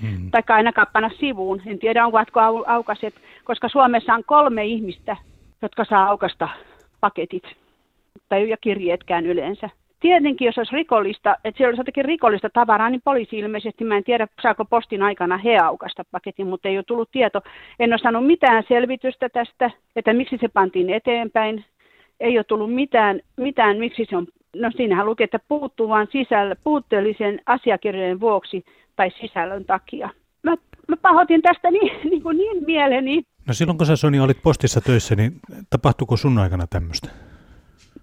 Hmm. 0.00 0.30
Tai 0.30 0.42
ainakaan 0.48 0.86
panna 0.92 1.10
sivuun. 1.20 1.62
En 1.66 1.78
tiedä, 1.78 2.06
onko 2.06 2.18
aukaset, 2.66 3.14
koska 3.44 3.68
Suomessa 3.68 4.14
on 4.14 4.24
kolme 4.26 4.64
ihmistä, 4.64 5.16
jotka 5.62 5.84
saa 5.84 6.08
aukasta 6.08 6.48
paketit. 7.00 7.44
Tai 8.28 8.48
ja 8.48 8.56
kirjeetkään 8.60 9.26
yleensä 9.26 9.70
tietenkin, 10.00 10.46
jos 10.46 10.58
olisi 10.58 10.76
rikollista, 10.76 11.36
että 11.44 11.56
siellä 11.56 11.70
olisi 11.70 11.80
jotakin 11.80 12.04
rikollista 12.04 12.50
tavaraa, 12.50 12.90
niin 12.90 13.00
poliisi 13.04 13.38
ilmeisesti, 13.38 13.84
mä 13.84 13.96
en 13.96 14.04
tiedä, 14.04 14.28
saako 14.42 14.64
postin 14.64 15.02
aikana 15.02 15.38
he 15.38 15.58
aukasta 15.58 16.04
paketin, 16.10 16.46
mutta 16.46 16.68
ei 16.68 16.78
ole 16.78 16.84
tullut 16.84 17.10
tieto. 17.10 17.42
En 17.78 17.92
ole 17.92 17.98
saanut 17.98 18.26
mitään 18.26 18.64
selvitystä 18.68 19.28
tästä, 19.28 19.70
että 19.96 20.12
miksi 20.12 20.38
se 20.40 20.48
pantiin 20.48 20.90
eteenpäin. 20.90 21.64
Ei 22.20 22.38
ole 22.38 22.44
tullut 22.44 22.74
mitään, 22.74 23.20
mitään 23.36 23.76
miksi 23.76 24.06
se 24.10 24.16
on, 24.16 24.26
no 24.56 24.70
siinähän 24.76 25.06
lukee, 25.06 25.24
että 25.24 25.40
puuttuu 25.48 25.88
vain 25.88 26.08
sisällä, 26.12 26.56
puutteellisen 26.64 27.40
asiakirjojen 27.46 28.20
vuoksi 28.20 28.64
tai 28.96 29.10
sisällön 29.20 29.64
takia. 29.64 30.10
Mä, 30.42 30.56
mä 30.88 30.96
pahoitin 31.02 31.42
tästä 31.42 31.70
niin, 31.70 32.00
niin, 32.10 32.22
kuin 32.22 32.36
niin 32.36 32.64
mieleni. 32.66 33.22
No 33.48 33.54
silloin 33.54 33.78
kun 33.78 33.86
sä 33.86 33.96
Soni 33.96 34.20
olit 34.20 34.42
postissa 34.42 34.80
töissä, 34.80 35.14
niin 35.14 35.32
tapahtuiko 35.70 36.16
sun 36.16 36.38
aikana 36.38 36.66
tämmöistä? 36.66 37.08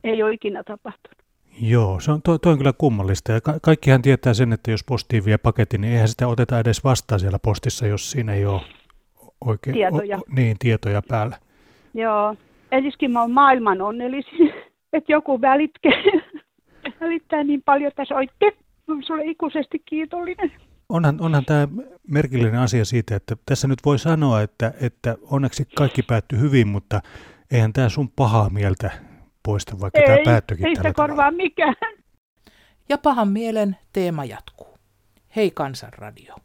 Ei 0.04 0.24
ole 0.24 0.34
ikinä 0.34 0.64
tapahtunut. 0.64 1.25
Joo, 1.62 2.00
se 2.00 2.12
on, 2.12 2.22
toi, 2.22 2.40
toi 2.40 2.52
on 2.52 2.58
kyllä 2.58 2.74
kummallista. 2.78 3.32
Ja 3.32 3.42
ka- 3.42 3.60
kaikkihan 3.62 4.02
tietää 4.02 4.34
sen, 4.34 4.54
että 4.54 4.72
jos 4.72 4.84
postiin 4.84 5.26
vie 5.26 5.38
paketin, 5.38 5.82
niin 5.82 5.94
eihän 5.94 6.08
sitä 6.08 6.28
oteta 6.28 6.60
edes 6.60 6.84
vastaan 6.84 7.20
siellä 7.20 7.40
postissa, 7.40 7.88
jos 7.88 8.12
siinä 8.12 8.34
ei 8.34 8.46
ole 8.46 8.62
oikein 9.46 9.74
tietoja. 9.74 10.18
O, 10.18 10.22
niin, 10.36 10.58
tietoja 10.60 11.02
päällä. 11.08 11.38
Joo, 11.94 12.36
eliskin 12.72 13.12
mä 13.12 13.22
oon 13.22 13.32
maailman 13.32 13.82
onnellisin, 13.82 14.54
että 14.94 15.12
joku 15.12 15.42
välitkää, 15.42 15.92
välittää 17.02 17.44
niin 17.44 17.62
paljon, 17.66 17.88
että 17.88 18.06
soitte. 18.06 18.52
Olen 18.88 19.04
sulle 19.04 19.26
ikuisesti 19.26 19.80
kiitollinen. 19.80 20.52
Onhan, 20.90 21.22
onhan 21.22 21.46
tämä 21.46 21.68
merkillinen 22.08 22.60
asia 22.60 22.86
siitä, 22.86 23.16
että 23.16 23.36
tässä 23.46 23.68
nyt 23.68 23.80
voi 23.86 24.00
sanoa, 24.00 24.42
että, 24.42 24.74
että 24.82 25.16
onneksi 25.32 25.68
kaikki 25.76 26.02
päättyi 26.02 26.40
hyvin, 26.40 26.68
mutta 26.68 27.02
eihän 27.52 27.74
tämä 27.74 27.90
sun 27.90 28.10
pahaa 28.16 28.50
mieltä 28.50 28.92
poista, 29.46 29.80
vaikka 29.80 30.00
ei, 30.00 30.06
tämä 30.06 30.20
päättyikin 30.26 30.66
ei 30.66 30.76
tällä 30.76 30.94
korvaa 30.94 31.32
mikään. 31.32 31.76
Ja 32.90 32.98
pahan 32.98 33.28
mielen 33.28 33.78
teema 33.94 34.26
jatkuu. 34.26 34.78
Hei 35.36 35.52
Kansanradio. 35.52 36.36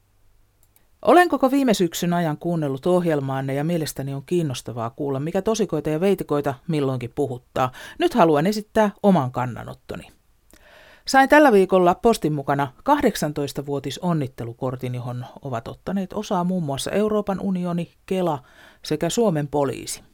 Olen 1.03 1.29
koko 1.29 1.51
viime 1.51 1.75
syksyn 1.75 2.13
ajan 2.13 2.37
kuunnellut 2.39 2.87
ohjelmaanne 2.87 3.55
ja 3.55 3.65
mielestäni 3.65 4.15
on 4.15 4.23
kiinnostavaa 4.27 4.91
kuulla, 4.91 5.21
mikä 5.21 5.43
tosikoita 5.43 5.91
ja 5.91 6.01
veitikoita 6.01 6.55
milloinkin 6.69 7.13
puhuttaa. 7.15 7.73
Nyt 7.99 8.15
haluan 8.15 8.47
esittää 8.47 8.91
oman 9.03 9.33
kannanottoni. 9.33 10.09
Sain 11.07 11.29
tällä 11.29 11.53
viikolla 11.53 11.95
postin 11.95 12.33
mukana 12.33 12.73
18-vuotis 12.79 13.99
onnittelukortin, 13.99 14.95
johon 14.95 15.27
ovat 15.43 15.69
ottaneet 15.69 16.13
osaa 16.13 16.45
muun 16.45 16.63
muassa 16.63 16.91
Euroopan 16.91 17.41
unioni, 17.41 17.93
Kela 18.07 18.39
sekä 18.85 19.11
Suomen 19.11 19.49
poliisi. 19.49 20.10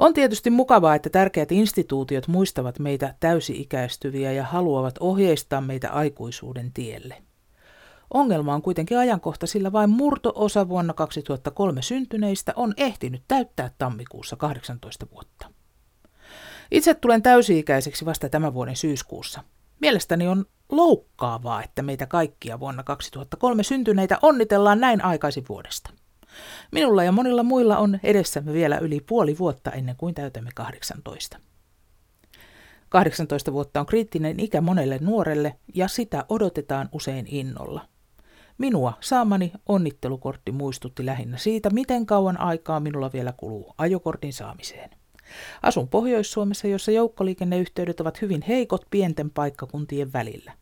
On 0.00 0.14
tietysti 0.14 0.50
mukavaa, 0.50 0.94
että 0.94 1.10
tärkeät 1.10 1.52
instituutiot 1.52 2.28
muistavat 2.28 2.78
meitä 2.78 3.14
täysi-ikäistyviä 3.20 4.32
ja 4.32 4.44
haluavat 4.44 4.94
ohjeistaa 5.00 5.60
meitä 5.60 5.90
aikuisuuden 5.90 6.72
tielle. 6.72 7.22
Ongelma 8.14 8.54
on 8.54 8.62
kuitenkin 8.62 8.98
ajankohta, 8.98 9.46
sillä 9.46 9.72
vain 9.72 9.90
murto-osa 9.90 10.68
vuonna 10.68 10.94
2003 10.94 11.82
syntyneistä 11.82 12.52
on 12.56 12.74
ehtinyt 12.76 13.22
täyttää 13.28 13.70
tammikuussa 13.78 14.36
18 14.36 15.06
vuotta. 15.14 15.50
Itse 16.70 16.94
tulen 16.94 17.22
täysi-ikäiseksi 17.22 18.04
vasta 18.04 18.28
tämän 18.28 18.54
vuoden 18.54 18.76
syyskuussa. 18.76 19.44
Mielestäni 19.80 20.28
on 20.28 20.44
loukkaavaa, 20.68 21.62
että 21.62 21.82
meitä 21.82 22.06
kaikkia 22.06 22.60
vuonna 22.60 22.82
2003 22.82 23.62
syntyneitä 23.62 24.18
onnitellaan 24.22 24.80
näin 24.80 25.04
aikaisin 25.04 25.44
vuodesta. 25.48 25.90
Minulla 26.72 27.04
ja 27.04 27.12
monilla 27.12 27.42
muilla 27.42 27.78
on 27.78 28.00
edessämme 28.02 28.52
vielä 28.52 28.78
yli 28.78 29.00
puoli 29.00 29.38
vuotta 29.38 29.70
ennen 29.70 29.96
kuin 29.96 30.14
täytämme 30.14 30.50
18. 30.54 31.38
18 32.88 33.52
vuotta 33.52 33.80
on 33.80 33.86
kriittinen 33.86 34.40
ikä 34.40 34.60
monelle 34.60 34.98
nuorelle 35.00 35.56
ja 35.74 35.88
sitä 35.88 36.24
odotetaan 36.28 36.88
usein 36.92 37.26
innolla. 37.28 37.88
Minua 38.58 38.92
saamani 39.00 39.52
onnittelukortti 39.68 40.52
muistutti 40.52 41.06
lähinnä 41.06 41.36
siitä, 41.36 41.70
miten 41.70 42.06
kauan 42.06 42.40
aikaa 42.40 42.80
minulla 42.80 43.12
vielä 43.12 43.32
kuluu 43.36 43.74
ajokortin 43.78 44.32
saamiseen. 44.32 44.90
Asun 45.62 45.88
Pohjois-Suomessa, 45.88 46.66
jossa 46.66 46.90
joukkoliikenneyhteydet 46.90 48.00
ovat 48.00 48.22
hyvin 48.22 48.42
heikot 48.42 48.86
pienten 48.90 49.30
paikkakuntien 49.30 50.12
välillä. 50.12 50.52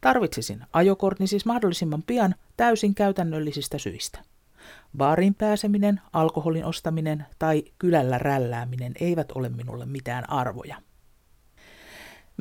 Tarvitsisin 0.00 0.64
ajokortin 0.72 1.28
siis 1.28 1.46
mahdollisimman 1.46 2.02
pian 2.02 2.34
täysin 2.56 2.94
käytännöllisistä 2.94 3.78
syistä. 3.78 4.18
Baariin 4.96 5.34
pääseminen, 5.34 6.00
alkoholin 6.12 6.64
ostaminen 6.64 7.26
tai 7.38 7.64
kylällä 7.78 8.18
rällääminen 8.18 8.92
eivät 9.00 9.32
ole 9.32 9.48
minulle 9.48 9.86
mitään 9.86 10.30
arvoja. 10.30 10.76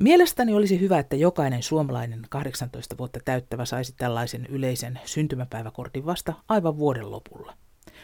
Mielestäni 0.01 0.53
olisi 0.53 0.79
hyvä, 0.79 0.99
että 0.99 1.15
jokainen 1.15 1.63
suomalainen 1.63 2.21
18 2.29 2.97
vuotta 2.97 3.19
täyttävä 3.25 3.65
saisi 3.65 3.93
tällaisen 3.97 4.45
yleisen 4.45 4.99
syntymäpäiväkortin 5.05 6.05
vasta 6.05 6.33
aivan 6.49 6.77
vuoden 6.77 7.11
lopulla. 7.11 7.53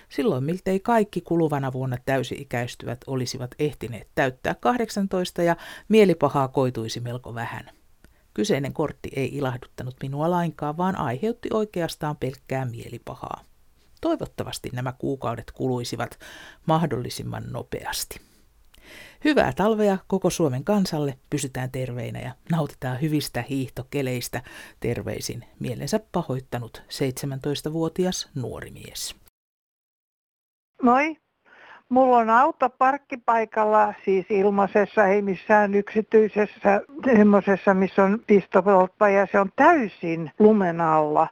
Silloin 0.09 0.43
miltei 0.43 0.79
kaikki 0.79 1.21
kuluvana 1.21 1.73
vuonna 1.73 1.97
täysi-ikäistyvät 2.05 2.97
olisivat 3.07 3.51
ehtineet 3.59 4.07
täyttää 4.15 4.55
18 4.55 5.43
ja 5.43 5.55
mielipahaa 5.89 6.47
koituisi 6.47 6.99
melko 6.99 7.35
vähän. 7.35 7.69
Kyseinen 8.33 8.73
kortti 8.73 9.09
ei 9.15 9.37
ilahduttanut 9.37 9.95
minua 10.01 10.31
lainkaan, 10.31 10.77
vaan 10.77 10.95
aiheutti 10.95 11.49
oikeastaan 11.53 12.17
pelkkää 12.17 12.65
mielipahaa. 12.65 13.52
Toivottavasti 14.03 14.69
nämä 14.73 14.93
kuukaudet 14.97 15.51
kuluisivat 15.51 16.19
mahdollisimman 16.65 17.43
nopeasti. 17.51 18.21
Hyvää 19.23 19.53
talvea 19.53 19.97
koko 20.07 20.29
Suomen 20.29 20.63
kansalle, 20.63 21.17
pysytään 21.29 21.71
terveinä 21.71 22.19
ja 22.19 22.35
nautitaan 22.51 23.01
hyvistä 23.01 23.43
hiihtokeleistä. 23.49 24.43
Terveisin 24.79 25.45
mielensä 25.59 25.99
pahoittanut 26.11 26.83
17-vuotias 26.89 28.29
nuori 28.35 28.71
mies. 28.71 29.15
Moi, 30.81 31.15
Mulla 31.89 32.17
on 32.17 32.29
auto 32.29 32.69
parkkipaikalla, 32.69 33.93
siis 34.05 34.25
ilmaisessa, 34.29 35.07
ei 35.07 35.21
missään 35.21 35.75
yksityisessä, 35.75 36.81
semmoisessa, 37.05 37.73
missä 37.73 38.03
on 38.03 38.19
pistopolppa 38.27 39.09
ja 39.09 39.27
se 39.31 39.39
on 39.39 39.49
täysin 39.55 40.31
lumen 40.39 40.81
alla, 40.81 41.27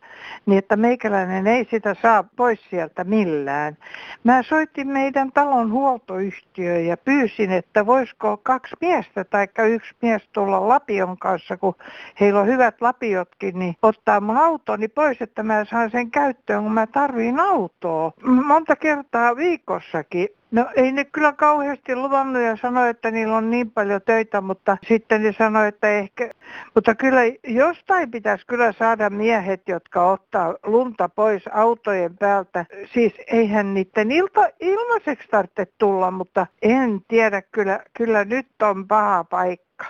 niin 0.45 0.57
että 0.57 0.75
meikäläinen 0.75 1.47
ei 1.47 1.67
sitä 1.71 1.95
saa 2.01 2.23
pois 2.35 2.59
sieltä 2.69 3.03
millään. 3.03 3.77
Mä 4.23 4.43
soitin 4.43 4.87
meidän 4.87 5.31
talon 5.31 5.71
huoltoyhtiöön 5.71 6.85
ja 6.85 6.97
pyysin, 6.97 7.51
että 7.51 7.85
voisiko 7.85 8.37
kaksi 8.43 8.75
miestä 8.81 9.23
tai 9.23 9.47
yksi 9.69 9.95
mies 10.01 10.29
tulla 10.33 10.67
lapion 10.67 11.17
kanssa, 11.17 11.57
kun 11.57 11.75
heillä 12.19 12.39
on 12.39 12.47
hyvät 12.47 12.81
lapiotkin, 12.81 13.59
niin 13.59 13.75
ottaa 13.81 14.21
mun 14.21 14.37
autoni 14.37 14.87
pois, 14.87 15.21
että 15.21 15.43
mä 15.43 15.65
saan 15.65 15.91
sen 15.91 16.11
käyttöön, 16.11 16.63
kun 16.63 16.73
mä 16.73 16.87
tarviin 16.87 17.39
autoa. 17.39 18.11
Monta 18.23 18.75
kertaa 18.75 19.35
viikossakin 19.35 20.27
No 20.51 20.69
ei 20.75 20.91
ne 20.91 21.05
kyllä 21.05 21.33
kauheasti 21.33 21.95
luvannut 21.95 22.43
ja 22.43 22.57
sanoi, 22.57 22.89
että 22.89 23.11
niillä 23.11 23.37
on 23.37 23.49
niin 23.49 23.71
paljon 23.71 24.01
töitä, 24.05 24.41
mutta 24.41 24.77
sitten 24.87 25.23
ne 25.23 25.33
sanoi, 25.37 25.67
että 25.67 25.89
ehkä, 25.89 26.31
mutta 26.75 26.95
kyllä 26.95 27.21
jostain 27.47 28.11
pitäisi 28.11 28.47
kyllä 28.47 28.71
saada 28.71 29.09
miehet, 29.09 29.61
jotka 29.67 30.11
ottaa 30.11 30.55
lunta 30.63 31.09
pois 31.09 31.43
autojen 31.51 32.17
päältä. 32.17 32.65
Siis 32.93 33.13
eihän 33.27 33.73
niiden 33.73 34.11
ilta, 34.11 34.49
ilmaiseksi 34.59 35.27
tarvitse 35.27 35.65
tulla, 35.77 36.11
mutta 36.11 36.47
en 36.61 37.01
tiedä, 37.07 37.41
kyllä, 37.41 37.79
kyllä 37.93 38.25
nyt 38.25 38.47
on 38.61 38.87
paha 38.87 39.23
paikka. 39.23 39.85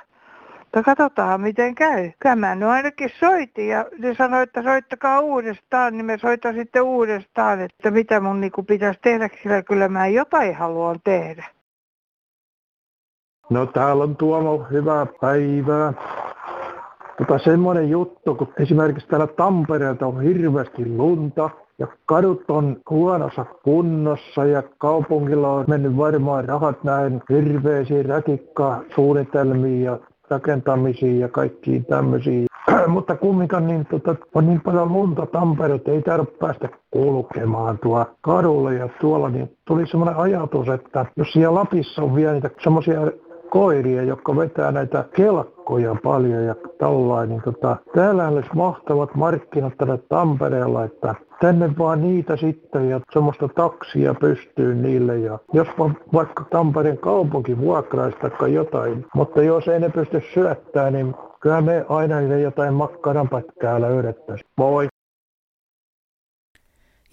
Mutta 0.75 0.95
katsotaan 0.95 1.41
miten 1.41 1.75
käy. 1.75 2.11
Kyllä 2.19 2.35
mä 2.35 2.55
nyt 2.55 2.69
ainakin 2.69 3.09
soitin 3.19 3.67
ja 3.67 3.85
ne 3.97 4.15
sanoi, 4.15 4.43
että 4.43 4.63
soittakaa 4.63 5.19
uudestaan, 5.19 5.93
niin 5.93 6.05
me 6.05 6.17
soitan 6.17 6.55
sitten 6.55 6.81
uudestaan, 6.81 7.61
että 7.61 7.91
mitä 7.91 8.19
mun 8.19 8.41
niinku 8.41 8.63
pitäisi 8.63 8.99
tehdä, 9.03 9.29
sillä 9.43 9.61
kyllä 9.61 9.87
mä 9.87 10.07
jotain 10.07 10.55
haluan 10.55 10.99
tehdä. 11.03 11.45
No 13.49 13.65
täällä 13.65 14.03
on 14.03 14.17
Tuomo, 14.17 14.65
hyvää 14.71 15.05
päivää. 15.21 15.93
Tota 17.17 17.39
semmoinen 17.39 17.89
juttu, 17.89 18.35
kun 18.35 18.53
esimerkiksi 18.59 19.07
täällä 19.07 19.27
Tampereelta 19.27 20.07
on 20.07 20.21
hirveästi 20.21 20.85
lunta 20.85 21.49
ja 21.79 21.87
kadut 22.05 22.51
on 22.51 22.81
huonossa 22.89 23.45
kunnossa 23.63 24.45
ja 24.45 24.63
kaupungilla 24.77 25.49
on 25.49 25.65
mennyt 25.67 25.97
varmaan 25.97 26.45
rahat 26.45 26.83
näin 26.83 27.21
hirveisiin 27.29 28.05
ratikka-suunnitelmiin 28.05 29.83
ja 29.83 29.99
rakentamisiin 30.31 31.19
ja 31.19 31.27
kaikkiin 31.27 31.85
tämmöisiin. 31.85 32.45
Mutta 32.87 33.15
kumminkaan 33.15 33.67
niin, 33.67 33.85
tota, 33.85 34.15
on 34.35 34.47
niin 34.47 34.61
paljon 34.61 34.93
lunta 34.93 35.25
Tampere, 35.25 35.75
että 35.75 35.91
ei 35.91 36.01
tarvitse 36.01 36.37
päästä 36.37 36.69
kulkemaan 36.91 37.79
tuo 37.83 38.05
kadulle 38.21 38.75
ja 38.75 38.89
tuolla, 39.01 39.29
niin 39.29 39.57
tuli 39.67 39.87
semmoinen 39.87 40.17
ajatus, 40.17 40.69
että 40.69 41.05
jos 41.17 41.31
siellä 41.33 41.55
Lapissa 41.55 42.01
on 42.01 42.15
vielä 42.15 42.33
niitä 42.33 42.49
semmoisia 42.63 43.01
koiria, 43.51 44.03
jotka 44.03 44.35
vetää 44.35 44.71
näitä 44.71 45.05
kelkkoja 45.15 45.95
paljon 46.03 46.43
ja 46.43 46.55
tällainen, 46.79 47.29
niin 47.29 47.41
tota, 47.41 47.77
täällä 47.95 48.27
olisi 48.27 48.49
mahtavat 48.55 49.15
markkinat 49.15 49.73
tällä 49.77 49.97
Tampereella, 49.97 50.83
että 50.83 51.15
tänne 51.41 51.69
vaan 51.77 52.01
niitä 52.01 52.37
sitten 52.37 52.89
ja 52.89 52.99
semmoista 53.13 53.47
taksia 53.47 54.13
pystyy 54.13 54.75
niille 54.75 55.19
ja 55.19 55.39
jos 55.53 55.67
vaikka 56.13 56.45
Tampereen 56.51 56.97
kaupunki 56.97 57.57
vuokraisi 57.57 58.17
tai 58.39 58.53
jotain, 58.53 59.05
mutta 59.15 59.41
jos 59.41 59.67
ei 59.67 59.79
ne 59.79 59.89
pysty 59.89 60.21
syöttämään, 60.33 60.93
niin 60.93 61.15
kyllä 61.39 61.61
me 61.61 61.85
aina 61.89 62.19
niille 62.19 62.39
jotain 62.39 62.73
makkaranpätkää 62.73 63.81
löydettäisiin. 63.81 64.49
Moi! 64.57 64.87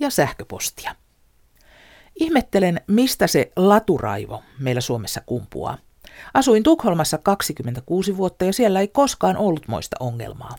Ja 0.00 0.10
sähköpostia. 0.10 0.90
Ihmettelen, 2.20 2.80
mistä 2.86 3.26
se 3.26 3.52
laturaivo 3.56 4.42
meillä 4.60 4.80
Suomessa 4.80 5.20
kumpuaa. 5.26 5.78
Asuin 6.34 6.62
Tukholmassa 6.62 7.18
26 7.18 8.16
vuotta 8.16 8.44
ja 8.44 8.52
siellä 8.52 8.80
ei 8.80 8.88
koskaan 8.88 9.36
ollut 9.36 9.68
moista 9.68 9.96
ongelmaa. 10.00 10.56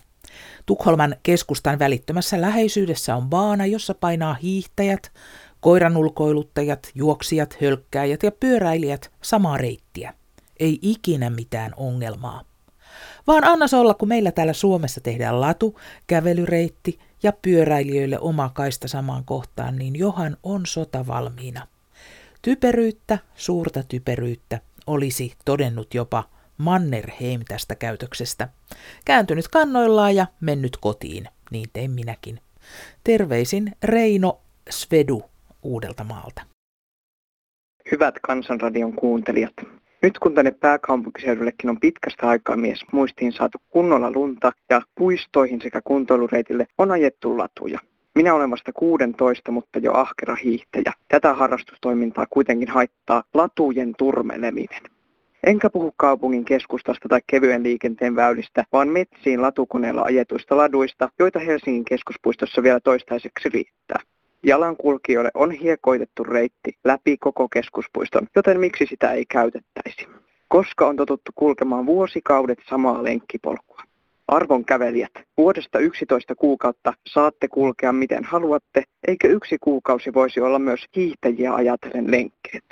Tukholman 0.66 1.16
keskustan 1.22 1.78
välittömässä 1.78 2.40
läheisyydessä 2.40 3.16
on 3.16 3.28
baana, 3.30 3.66
jossa 3.66 3.94
painaa 3.94 4.34
hiihtäjät, 4.34 5.12
koiranulkoiluttajat, 5.60 6.90
juoksijat, 6.94 7.56
hölkkääjät 7.60 8.22
ja 8.22 8.32
pyöräilijät 8.32 9.10
samaa 9.22 9.56
reittiä. 9.56 10.14
Ei 10.60 10.78
ikinä 10.82 11.30
mitään 11.30 11.72
ongelmaa. 11.76 12.44
Vaan 13.26 13.44
annas 13.44 13.74
olla, 13.74 13.94
kun 13.94 14.08
meillä 14.08 14.32
täällä 14.32 14.52
Suomessa 14.52 15.00
tehdään 15.00 15.40
latu, 15.40 15.80
kävelyreitti 16.06 16.98
ja 17.22 17.32
pyöräilijöille 17.32 18.18
oma 18.20 18.48
kaista 18.54 18.88
samaan 18.88 19.24
kohtaan, 19.24 19.76
niin 19.76 19.96
johan 19.96 20.36
on 20.42 20.66
sota 20.66 21.06
valmiina. 21.06 21.66
Typeryyttä, 22.42 23.18
suurta 23.34 23.82
typeryyttä, 23.82 24.60
olisi 24.90 25.32
todennut 25.44 25.94
jopa 25.94 26.24
Mannerheim 26.58 27.40
tästä 27.48 27.74
käytöksestä. 27.74 28.48
Kääntynyt 29.04 29.48
kannoillaan 29.48 30.16
ja 30.16 30.26
mennyt 30.40 30.76
kotiin, 30.76 31.28
niin 31.50 31.66
tein 31.72 31.90
minäkin. 31.90 32.40
Terveisin 33.04 33.72
Reino 33.84 34.40
Svedu 34.70 35.22
uudelta 35.62 36.04
maalta. 36.04 36.42
Hyvät 37.90 38.14
Kansanradion 38.22 38.92
kuuntelijat. 38.92 39.54
Nyt 40.02 40.18
kun 40.18 40.34
tänne 40.34 40.50
pääkaupunkiseudullekin 40.50 41.70
on 41.70 41.80
pitkästä 41.80 42.28
aikaa 42.28 42.56
mies 42.56 42.80
muistiin 42.92 43.32
saatu 43.32 43.58
kunnolla 43.68 44.10
lunta 44.10 44.52
ja 44.70 44.82
puistoihin 44.94 45.60
sekä 45.62 45.80
kuntoilureitille 45.84 46.66
on 46.78 46.90
ajettu 46.90 47.38
latuja. 47.38 47.80
Minä 48.20 48.34
olen 48.34 48.50
vasta 48.50 48.72
16, 48.72 49.52
mutta 49.52 49.78
jo 49.78 49.92
ahkera 49.92 50.34
hiihtäjä. 50.34 50.92
Tätä 51.08 51.34
harrastustoimintaa 51.34 52.26
kuitenkin 52.30 52.68
haittaa 52.68 53.22
latujen 53.34 53.94
turmeleminen. 53.98 54.82
Enkä 55.46 55.70
puhu 55.70 55.94
kaupungin 55.96 56.44
keskustasta 56.44 57.08
tai 57.08 57.20
kevyen 57.26 57.62
liikenteen 57.62 58.16
väylistä, 58.16 58.64
vaan 58.72 58.88
metsiin 58.88 59.42
latukoneella 59.42 60.02
ajetuista 60.02 60.56
laduista, 60.56 61.08
joita 61.18 61.38
Helsingin 61.38 61.84
keskuspuistossa 61.84 62.62
vielä 62.62 62.80
toistaiseksi 62.80 63.48
riittää. 63.48 64.00
Jalankulkijoille 64.42 65.30
on 65.34 65.50
hiekoitettu 65.50 66.24
reitti 66.24 66.72
läpi 66.84 67.16
koko 67.16 67.48
keskuspuiston, 67.48 68.26
joten 68.36 68.60
miksi 68.60 68.86
sitä 68.86 69.12
ei 69.12 69.26
käytettäisi? 69.26 70.08
Koska 70.48 70.86
on 70.86 70.96
totuttu 70.96 71.32
kulkemaan 71.34 71.86
vuosikaudet 71.86 72.58
samaa 72.68 73.04
lenkkipolkua. 73.04 73.89
Arvon 74.30 74.64
kävelijät, 74.64 75.10
vuodesta 75.36 75.78
11 75.78 76.34
kuukautta 76.34 76.92
saatte 77.06 77.48
kulkea 77.48 77.92
miten 77.92 78.24
haluatte, 78.24 78.82
eikö 79.08 79.28
yksi 79.28 79.56
kuukausi 79.60 80.14
voisi 80.14 80.40
olla 80.40 80.58
myös 80.58 80.84
hiihtäjiä 80.96 81.54
ajatellen 81.54 82.10
lenkkeet? 82.10 82.64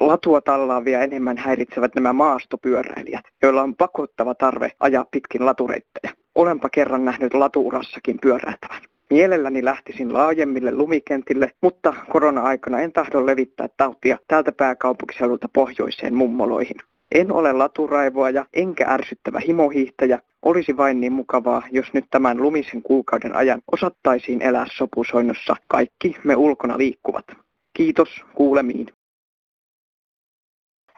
latua 0.00 0.40
tallaavia 0.40 1.00
enemmän 1.00 1.38
häiritsevät 1.38 1.94
nämä 1.94 2.12
maastopyöräilijät, 2.12 3.24
joilla 3.42 3.62
on 3.62 3.74
pakottava 3.74 4.34
tarve 4.34 4.70
ajaa 4.80 5.06
pitkin 5.10 5.46
latureittejä. 5.46 6.12
Olenpa 6.34 6.68
kerran 6.68 7.04
nähnyt 7.04 7.34
latuurassakin 7.34 8.18
pyöräiltävän. 8.22 8.82
Mielelläni 9.10 9.64
lähtisin 9.64 10.12
laajemmille 10.12 10.74
lumikentille, 10.74 11.50
mutta 11.60 11.94
korona-aikana 12.10 12.80
en 12.80 12.92
tahdo 12.92 13.26
levittää 13.26 13.68
tautia 13.76 14.18
täältä 14.28 14.52
pääkaupunkiseudulta 14.52 15.48
pohjoiseen 15.52 16.14
mummoloihin. 16.14 16.76
En 17.12 17.32
ole 17.32 17.52
laturaivoaja 17.52 18.46
enkä 18.52 18.84
ärsyttävä 18.88 19.40
himohiihtäjä. 19.46 20.18
Olisi 20.42 20.76
vain 20.76 21.00
niin 21.00 21.12
mukavaa, 21.12 21.62
jos 21.70 21.92
nyt 21.92 22.04
tämän 22.10 22.42
lumisen 22.42 22.82
kuukauden 22.82 23.36
ajan 23.36 23.62
osattaisiin 23.72 24.42
elää 24.42 24.66
sopusoinnossa 24.72 25.56
kaikki 25.68 26.16
me 26.24 26.36
ulkona 26.36 26.78
liikkuvat. 26.78 27.24
Kiitos, 27.72 28.08
kuulemiin. 28.34 28.86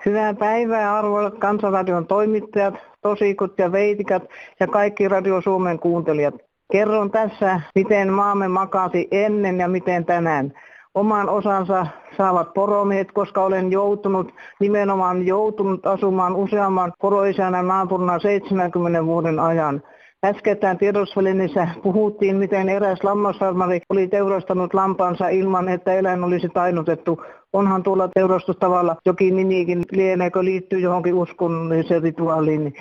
Hyvää 0.07 0.35
päivää 0.35 0.99
arvoisat 0.99 1.39
Kansanradion 1.39 2.07
toimittajat, 2.07 2.75
tosikut 3.03 3.59
ja 3.59 3.73
veitikat 3.73 4.23
ja 4.61 4.67
kaikki 4.67 5.09
Radio 5.09 5.41
Suomen 5.41 5.79
kuuntelijat. 5.79 6.35
Kerron 6.73 7.11
tässä, 7.11 7.61
miten 7.75 8.13
maamme 8.13 8.49
makasi 8.49 9.09
ennen 9.11 9.61
ja 9.61 9.69
miten 9.69 10.05
tänään. 10.05 10.53
Oman 10.97 11.29
osansa 11.29 11.87
saavat 12.17 12.55
poromiehet, 12.55 13.13
koska 13.13 13.45
olen 13.45 13.73
joutunut, 13.73 14.35
nimenomaan 14.61 15.27
joutunut 15.27 15.87
asumaan 15.87 16.37
useamman 16.37 16.93
poroisänän 17.01 17.69
naapurina 17.69 18.19
70 18.19 19.07
vuoden 19.07 19.41
ajan. 19.41 19.83
Äskettäin 20.25 20.79
tiedotusvälineissä 20.79 21.69
puhuttiin, 21.83 22.37
miten 22.37 22.69
eräs 22.69 23.05
lammasfarmari 23.05 23.81
oli 23.89 24.09
teurastanut 24.09 24.75
lampaansa 24.75 25.29
ilman, 25.29 25.69
että 25.69 25.93
eläin 25.93 26.25
olisi 26.25 26.49
tainutettu. 26.49 27.23
Onhan 27.53 27.83
tuolla 27.83 28.09
teurastustavalla 28.09 28.97
jokin 29.07 29.37
nimikin, 29.37 29.83
lieneekö 29.93 30.45
liittyy 30.45 30.81
johonkin 30.81 31.15
uskonnolliseen 31.15 32.03
rituaaliin. 32.03 32.75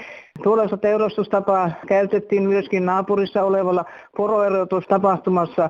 Tuollaista 0.44 0.78
teurastustapaa 0.78 1.72
käytettiin 1.88 2.44
myöskin 2.44 2.86
naapurissa 2.86 3.44
olevalla 3.44 3.86
poroerotustapahtumassa. 4.18 5.70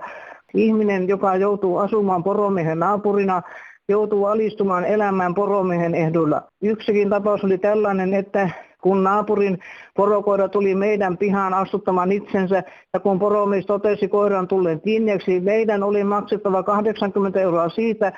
Ihminen, 0.55 1.07
joka 1.07 1.35
joutuu 1.35 1.77
asumaan 1.77 2.23
poromiehen 2.23 2.79
naapurina, 2.79 3.41
joutuu 3.89 4.25
alistumaan 4.25 4.85
elämään 4.85 5.35
poromiehen 5.35 5.95
ehdolla. 5.95 6.41
Yksikin 6.61 7.09
tapaus 7.09 7.43
oli 7.43 7.57
tällainen, 7.57 8.13
että 8.13 8.49
kun 8.81 9.03
naapurin 9.03 9.59
porokoira 9.95 10.49
tuli 10.49 10.75
meidän 10.75 11.17
pihaan 11.17 11.53
astuttamaan 11.53 12.11
itsensä 12.11 12.63
ja 12.93 12.99
kun 12.99 13.19
poromies 13.19 13.65
totesi 13.65 14.07
koiran 14.07 14.47
tulleen 14.47 14.81
kiinneeksi, 14.81 15.39
meidän 15.39 15.83
oli 15.83 16.03
maksettava 16.03 16.63
80 16.63 17.39
euroa 17.39 17.69
siitä, 17.69 18.13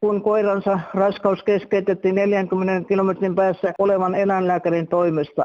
kun 0.00 0.22
koiransa 0.22 0.80
raskaus 0.94 1.42
keskeytettiin 1.42 2.14
40 2.14 2.88
kilometrin 2.88 3.34
päässä 3.34 3.72
olevan 3.78 4.14
eläinlääkärin 4.14 4.88
toimesta. 4.88 5.44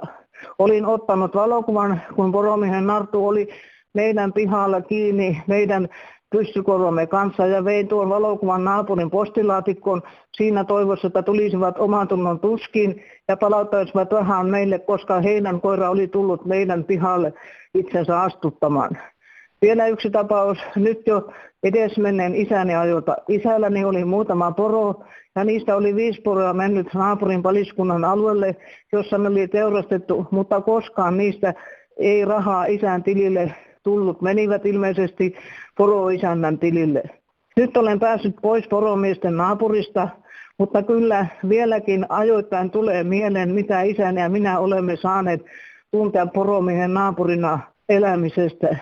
Olin 0.59 0.85
ottanut 0.85 1.35
valokuvan, 1.35 2.01
kun 2.15 2.31
poromiehen 2.31 2.87
nartu 2.87 3.27
oli 3.27 3.49
meidän 3.93 4.33
pihalla 4.33 4.81
kiinni 4.81 5.41
meidän 5.47 5.89
pystykorvamme 6.31 7.07
kanssa 7.07 7.47
ja 7.47 7.65
vein 7.65 7.87
tuon 7.87 8.09
valokuvan 8.09 8.63
naapurin 8.63 9.09
postilaatikkoon 9.09 10.01
siinä 10.33 10.63
toivossa, 10.63 11.07
että 11.07 11.23
tulisivat 11.23 11.79
oman 11.79 12.07
tunnon 12.07 12.39
tuskiin 12.39 13.03
ja 13.27 13.37
palauttaisivat 13.37 14.11
vähän 14.11 14.49
meille, 14.49 14.79
koska 14.79 15.21
heidän 15.21 15.61
koira 15.61 15.89
oli 15.89 16.07
tullut 16.07 16.45
meidän 16.45 16.83
pihalle 16.83 17.33
itsensä 17.73 18.21
astuttamaan. 18.21 18.97
Vielä 19.61 19.87
yksi 19.87 20.09
tapaus, 20.09 20.57
nyt 20.75 21.07
jo 21.07 21.31
edesmenneen 21.63 22.35
isäni 22.35 22.75
ajolta. 22.75 23.15
Isälläni 23.27 23.85
oli 23.85 24.05
muutama 24.05 24.51
poro 24.51 25.03
ja 25.35 25.43
niistä 25.43 25.75
oli 25.75 25.95
viisi 25.95 26.21
poroa 26.21 26.53
mennyt 26.53 26.93
naapurin 26.93 27.43
paliskunnan 27.43 28.05
alueelle, 28.05 28.55
jossa 28.91 29.17
ne 29.17 29.29
oli 29.29 29.47
teurastettu, 29.47 30.27
mutta 30.31 30.61
koskaan 30.61 31.17
niistä 31.17 31.53
ei 31.97 32.25
rahaa 32.25 32.65
isän 32.65 33.03
tilille 33.03 33.55
tullut. 33.83 34.21
Menivät 34.21 34.65
ilmeisesti 34.65 35.35
poroisännän 35.77 36.59
tilille. 36.59 37.03
Nyt 37.57 37.77
olen 37.77 37.99
päässyt 37.99 38.35
pois 38.41 38.67
poromiesten 38.67 39.37
naapurista, 39.37 40.09
mutta 40.57 40.83
kyllä 40.83 41.25
vieläkin 41.49 42.05
ajoittain 42.09 42.71
tulee 42.71 43.03
mieleen, 43.03 43.53
mitä 43.53 43.81
isäni 43.81 44.21
ja 44.21 44.29
minä 44.29 44.59
olemme 44.59 44.95
saaneet 44.95 45.41
tuntea 45.91 46.25
poromiehen 46.25 46.93
naapurina 46.93 47.59
elämisestä. 47.89 48.77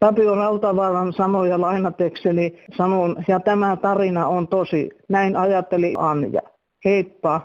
Tapio 0.00 0.34
Rautavaaran 0.34 1.12
sanoja 1.12 1.60
lainatekseni 1.60 2.64
sanon, 2.76 3.16
ja 3.28 3.40
tämä 3.40 3.76
tarina 3.76 4.26
on 4.28 4.48
tosi. 4.48 4.90
Näin 5.08 5.36
ajatteli 5.36 5.94
Anja. 5.98 6.40
Heippa. 6.84 7.40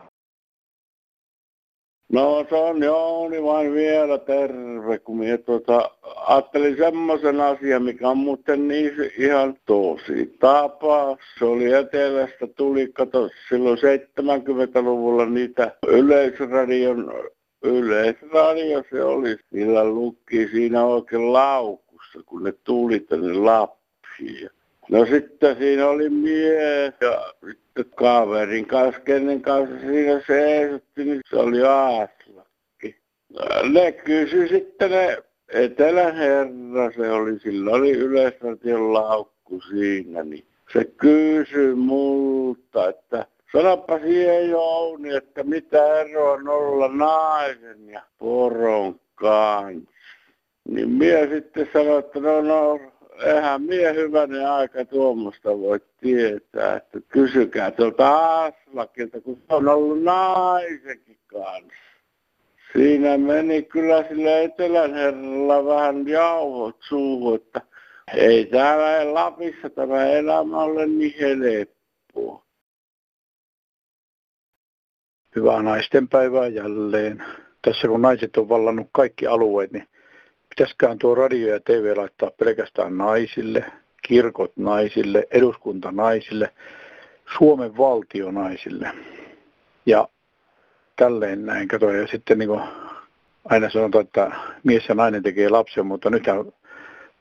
No 2.12 2.46
se 2.50 2.56
on 2.56 2.84
Jouni 2.84 3.44
vain 3.44 3.74
vielä 3.74 4.18
terve, 4.18 5.00
kun 5.00 5.18
minä 5.18 5.38
tuota, 5.38 5.92
ajattelin 6.28 6.78
semmoisen 6.78 7.42
asian, 7.42 7.84
mikä 7.84 8.10
on 8.10 8.18
muuten 8.18 8.68
niin 8.68 9.12
ihan 9.18 9.58
tosi 9.66 10.36
tapa. 10.40 11.18
Se 11.40 11.46
oli 11.46 11.74
etelästä, 11.74 12.48
tuli, 12.56 12.92
kato, 12.94 13.30
silloin 13.50 13.78
70-luvulla 13.78 15.26
niitä 15.26 15.72
yleisradion, 15.88 17.14
yleisradio 17.64 18.84
se 18.90 19.04
oli, 19.04 19.38
sillä 19.52 19.86
lukki 19.86 20.48
siinä 20.48 20.86
oikein 20.86 21.34
laukussa, 21.34 22.20
kun 22.26 22.44
ne 22.44 22.54
tuli 22.64 23.00
tänne 23.00 23.34
Lappiin. 23.34 24.50
No 24.90 25.06
sitten 25.06 25.56
siinä 25.58 25.88
oli 25.88 26.10
mies 26.10 26.94
ja 27.02 27.34
sitten 27.48 27.86
kaverin 27.96 28.68
kanssa, 28.68 29.02
kenen 29.02 29.42
kanssa 29.42 29.80
siinä 29.80 30.22
seisotti, 30.28 31.06
niin 31.06 31.22
se 31.30 31.36
oli 31.36 31.64
Aaslakki. 31.64 32.96
Ne 33.74 33.92
kysyi 33.92 34.50
sitten 34.50 34.92
ne 34.92 35.18
Etelän 35.50 36.16
herra, 36.16 36.92
se 36.96 37.12
oli, 37.12 37.40
sillä 37.40 37.72
oli 37.72 37.92
yleisradion 37.92 38.94
laukku 38.94 39.62
siinä, 39.62 40.24
niin 40.24 40.46
se 40.74 40.86
kysyi 40.98 41.76
multa, 41.76 42.90
että 42.90 43.26
sanoppa 43.52 44.00
siihen 44.00 44.50
Jouni, 44.50 45.16
että 45.16 45.44
mitä 45.44 46.00
eroa 46.00 46.34
on 46.34 46.48
olla 46.48 46.88
naisen 46.88 47.90
ja 47.90 48.02
poron 48.18 49.00
kanssa. 49.16 49.92
Niin 50.70 50.90
mie 50.90 51.30
sitten 51.30 51.70
sanoi, 51.74 52.00
että 52.00 52.20
no, 52.20 52.42
no 52.42 52.80
eihän 53.24 53.62
mie 53.62 53.94
hyvänen 53.94 54.50
aika 54.50 54.86
tuommoista 54.86 55.60
voi 55.60 55.80
tietää, 56.02 56.76
että 56.76 57.00
kysykää 57.08 57.72
tuolta 57.72 58.44
Aslakilta, 58.44 59.22
kun 59.22 59.36
se 59.36 59.54
on 59.54 59.68
ollut 59.68 60.04
naisenkin 60.04 61.18
kanssa. 61.28 61.86
Siinä 62.74 63.18
meni 63.18 63.64
kyllä 63.64 64.04
sille 64.08 64.44
etelän 64.44 64.94
herralla 64.94 65.66
vähän 65.66 66.08
jauhot 66.08 66.78
suuhun, 66.80 67.36
että 67.36 67.62
ei 68.14 68.46
täällä 68.46 69.14
Lapissa 69.14 69.70
tämä 69.70 70.06
elämä 70.06 70.58
ole 70.58 70.86
niin 70.86 71.14
helppoa. 71.20 72.46
Hyvää 75.36 75.62
naisten 75.62 76.08
päivää 76.08 76.48
jälleen. 76.48 77.24
Tässä 77.62 77.88
kun 77.88 78.02
naiset 78.02 78.38
on 78.38 78.50
vallannut 78.50 78.88
kaikki 78.92 79.28
alueet, 79.28 79.72
niin 79.72 79.88
pitäisikään 80.56 80.98
tuo 80.98 81.16
radio 81.16 81.54
ja 81.54 81.60
TV 81.60 81.98
laittaa 81.98 82.32
pelkästään 82.32 82.98
naisille, 82.98 83.66
kirkot 84.08 84.52
naisille, 84.56 85.28
eduskunta 85.32 85.92
naisille, 85.92 86.54
Suomen 87.38 87.78
valtio 87.78 88.32
naisille. 88.32 88.92
Ja 89.86 90.08
tälleen 90.96 91.46
näin, 91.46 91.68
kato. 91.68 91.92
Ja 91.92 92.08
sitten 92.08 92.40
niin 92.40 92.50
aina 93.46 93.70
sanotaan, 93.70 94.04
että 94.06 94.32
mies 94.64 94.90
ja 94.90 94.96
nainen 94.96 95.24
tekee 95.24 95.50
lapsen, 95.50 95.86
mutta 95.86 96.10
nythän 96.10 96.46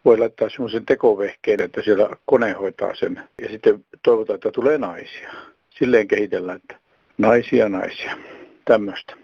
voi 0.04 0.18
laittaa 0.18 0.48
semmoisen 0.48 0.86
tekovehkeen, 0.86 1.60
että 1.60 1.82
siellä 1.82 2.16
kone 2.26 2.52
hoitaa 2.52 2.94
sen. 2.94 3.28
Ja 3.42 3.48
sitten 3.48 3.84
toivotaan, 4.02 4.34
että 4.34 4.50
tulee 4.50 4.78
naisia. 4.78 5.32
Silleen 5.70 6.08
kehitellään, 6.08 6.56
että 6.56 6.76
naisia, 7.18 7.68
naisia. 7.68 8.16
Tämmöistä. 8.64 9.16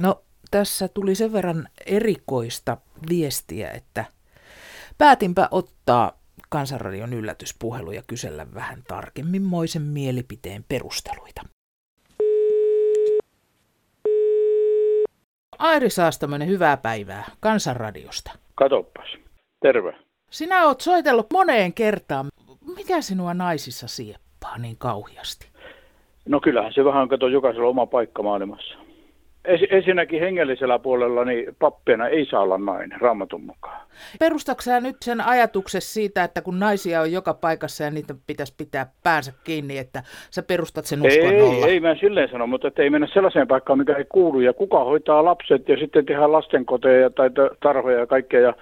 No 0.00 0.22
tässä 0.50 0.88
tuli 0.88 1.14
sen 1.14 1.32
verran 1.32 1.68
erikoista 1.86 2.76
viestiä, 3.08 3.70
että 3.70 4.04
päätinpä 4.98 5.48
ottaa 5.50 6.12
Kansanradion 6.48 7.12
yllätyspuhelu 7.12 7.92
ja 7.92 8.02
kysellä 8.06 8.46
vähän 8.54 8.82
tarkemmin 8.88 9.42
moisen 9.42 9.82
mielipiteen 9.82 10.64
perusteluita. 10.68 11.42
Airi 15.58 15.90
Saastamoinen, 15.90 16.48
hyvää 16.48 16.76
päivää 16.76 17.24
Kansanradiosta. 17.40 18.32
Katoppas. 18.54 19.08
Terve. 19.62 19.96
Sinä 20.30 20.64
oot 20.64 20.80
soitellut 20.80 21.26
moneen 21.32 21.72
kertaan. 21.74 22.26
Mikä 22.76 23.00
sinua 23.00 23.34
naisissa 23.34 23.88
sieppaa 23.88 24.58
niin 24.58 24.76
kauhiasti? 24.78 25.48
No 26.28 26.40
kyllähän 26.40 26.72
se 26.72 26.84
vähän 26.84 27.08
kato 27.08 27.28
jokaisella 27.28 27.68
oma 27.68 27.86
paikka 27.86 28.22
maailmassa. 28.22 28.89
Ensinnäkin 29.44 30.20
hengellisellä 30.20 30.78
puolella 30.78 31.24
niin 31.24 31.56
pappeena 31.58 32.08
ei 32.08 32.26
saa 32.30 32.40
olla 32.40 32.58
nainen 32.58 33.00
raamatun 33.00 33.44
mukaan. 33.44 33.80
Perustatko 34.18 34.62
nyt 34.80 34.96
sen 35.02 35.20
ajatuksessa 35.20 35.94
siitä, 35.94 36.24
että 36.24 36.42
kun 36.42 36.58
naisia 36.58 37.00
on 37.00 37.12
joka 37.12 37.34
paikassa 37.34 37.84
ja 37.84 37.90
niitä 37.90 38.14
pitäisi 38.26 38.54
pitää 38.56 38.92
päänsä 39.02 39.32
kiinni, 39.44 39.78
että 39.78 40.02
sä 40.30 40.42
perustat 40.42 40.84
sen 40.84 41.02
uskonnolla? 41.06 41.66
Ei, 41.66 41.72
ei 41.72 41.80
mä 41.80 41.94
silleen 41.94 42.28
sano, 42.30 42.46
mutta 42.46 42.68
että 42.68 42.82
ei 42.82 42.90
mennä 42.90 43.08
sellaiseen 43.12 43.48
paikkaan, 43.48 43.78
mikä 43.78 43.96
ei 43.96 44.04
kuulu. 44.08 44.40
Ja 44.40 44.52
kuka 44.52 44.84
hoitaa 44.84 45.24
lapset 45.24 45.68
ja 45.68 45.76
sitten 45.76 46.06
tehdään 46.06 46.32
lastenkoteja 46.32 47.10
tai 47.10 47.30
tarhoja 47.62 47.98
ja 47.98 48.06
kaikkea. 48.06 48.40
Ja 48.40 48.54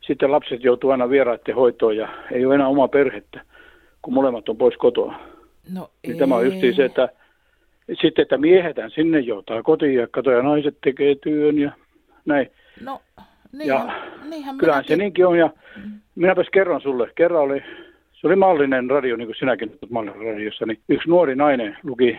sitten 0.00 0.32
lapset 0.32 0.64
joutuu 0.64 0.90
aina 0.90 1.10
vieraiden 1.10 1.54
hoitoon 1.54 1.96
ja 1.96 2.08
ei 2.32 2.46
ole 2.46 2.54
enää 2.54 2.68
oma 2.68 2.88
perhettä, 2.88 3.40
kun 4.02 4.14
molemmat 4.14 4.48
on 4.48 4.56
pois 4.56 4.76
kotoa. 4.76 5.14
No 5.74 5.90
niin 6.06 6.18
tämä 6.18 6.36
on 6.36 6.44
just 6.44 6.76
se, 6.76 6.84
että 6.84 7.08
sitten, 8.02 8.22
että 8.22 8.38
miehetään 8.38 8.90
sinne 8.90 9.20
joutaa 9.20 9.62
kotiin 9.62 9.94
ja 9.94 10.06
kato, 10.10 10.30
ja 10.30 10.42
naiset 10.42 10.76
tekee 10.84 11.14
työn 11.14 11.58
ja 11.58 11.72
näin. 12.24 12.50
No, 12.80 13.00
niinhän, 13.52 13.86
ja 13.86 13.94
niinhän 14.30 14.58
kyllähän 14.58 14.78
minäkin... 14.78 14.96
se 14.96 15.02
niinkin 15.02 15.26
on, 15.26 15.38
ja 15.38 15.50
mm. 15.76 15.90
minäpäs 16.14 16.46
kerron 16.52 16.80
sulle. 16.80 17.10
Kerran 17.14 17.42
oli, 17.42 17.62
se 18.12 18.26
oli 18.26 18.36
mallinen 18.36 18.90
radio, 18.90 19.16
niin 19.16 19.28
kuin 19.28 19.36
sinäkin 19.38 19.68
olet 19.68 19.90
mallinen 19.90 20.32
radiossa, 20.32 20.66
niin 20.66 20.78
yksi 20.88 21.08
nuori 21.08 21.36
nainen 21.36 21.76
luki 21.82 22.18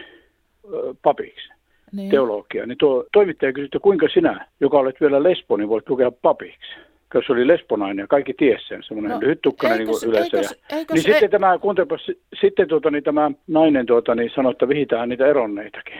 ö, 0.73 0.93
papiksi. 1.01 1.49
Niin. 1.91 2.09
teologia, 2.09 2.65
niin 2.65 2.77
tuo 2.77 3.05
toimittaja 3.13 3.53
kysyi, 3.53 3.65
että 3.65 3.79
kuinka 3.79 4.07
sinä, 4.13 4.47
joka 4.59 4.77
olet 4.77 5.01
vielä 5.01 5.23
lesbo, 5.23 5.57
niin 5.57 5.69
voit 5.69 5.89
lukea 5.89 6.11
papiksi 6.11 6.75
kun 7.11 7.23
se 7.27 7.33
oli 7.33 7.47
lesbonainen 7.47 8.03
ja 8.03 8.07
kaikki 8.07 8.33
tiesi 8.33 8.67
sen, 8.67 8.83
semmoinen 8.83 9.11
no, 9.11 9.19
lyhyttukkainen 9.19 9.87
niin 9.87 10.09
yleensä. 10.09 10.37
Eikös, 10.37 10.63
eikös, 10.69 10.95
niin 10.95 11.09
e- 11.09 11.11
sitten 11.11 11.29
tämä, 11.29 11.57
kuuntelepas, 11.57 12.11
sitten 12.41 12.67
tuota, 12.67 12.91
niin 12.91 13.03
tämä 13.03 13.31
nainen 13.47 13.85
tuota, 13.85 14.15
niin 14.15 14.31
sanoi, 14.35 14.51
että 14.51 14.67
vihitään 14.67 15.09
niitä 15.09 15.27
eronneitakin. 15.27 15.93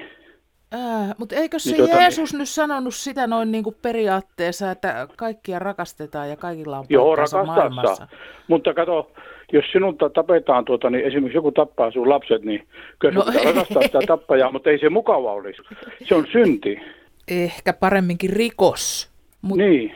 Ää, 0.72 1.16
mutta 1.18 1.36
eikö 1.36 1.60
se 1.60 1.70
niin, 1.70 1.78
tuota, 1.78 2.02
Jeesus 2.02 2.34
niin, 2.34 2.40
nyt 2.40 2.50
sanonut 2.50 2.94
sitä 2.96 3.28
noin 3.28 3.52
niin 3.52 3.64
kuin 3.64 3.76
periaatteessa, 3.82 4.72
että 4.72 5.08
kaikkia 5.18 5.60
rakastetaan 5.60 6.30
ja 6.30 6.36
kaikilla 6.36 6.80
on 6.80 6.86
Joo, 6.90 7.16
maailmassa? 7.46 8.08
Mutta 8.48 8.74
kato, 8.74 9.12
jos 9.54 9.66
sinulta 9.72 10.10
tapetaan, 10.10 10.66
tuota, 10.66 10.90
niin 10.90 11.06
esimerkiksi 11.06 11.38
joku 11.38 11.52
tappaa 11.52 11.92
sun 11.92 12.10
lapset, 12.10 12.44
niin 12.44 12.68
kyllä 13.00 13.14
no, 13.14 13.26
rakastaa 13.46 13.82
sitä 13.82 14.00
tappajaa, 14.08 14.52
mutta 14.52 14.70
ei 14.70 14.80
se 14.80 14.90
mukava 14.90 15.34
olisi. 15.34 15.62
Se 16.04 16.16
on 16.16 16.26
synti. 16.32 16.80
Ehkä 17.28 17.74
paremminkin 17.74 18.30
rikos. 18.30 19.12
Mut... 19.42 19.58
Niin. 19.58 19.96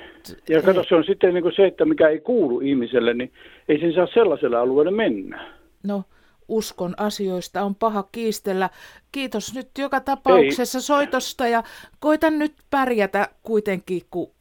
Ja 0.49 0.61
kato, 0.61 0.83
se 0.83 0.95
on 0.95 1.03
sitten 1.03 1.33
niin 1.33 1.41
kuin 1.41 1.55
se, 1.55 1.65
että 1.65 1.85
mikä 1.85 2.07
ei 2.07 2.19
kuulu 2.19 2.59
ihmiselle, 2.59 3.13
niin 3.13 3.31
ei 3.69 3.79
sen 3.79 3.93
saa 3.93 4.07
sellaiselle 4.13 4.57
alueelle 4.57 4.91
mennä. 4.91 5.47
No, 5.83 6.03
uskon 6.47 6.93
asioista 6.97 7.63
on 7.63 7.75
paha 7.75 8.03
kiistellä. 8.11 8.69
Kiitos 9.11 9.55
nyt 9.55 9.67
joka 9.79 9.99
tapauksessa 9.99 10.77
ei. 10.77 10.81
soitosta 10.81 11.47
ja 11.47 11.63
koitan 11.99 12.39
nyt 12.39 12.53
pärjätä 12.71 13.27
kuitenkin, 13.43 14.01
kun 14.11 14.31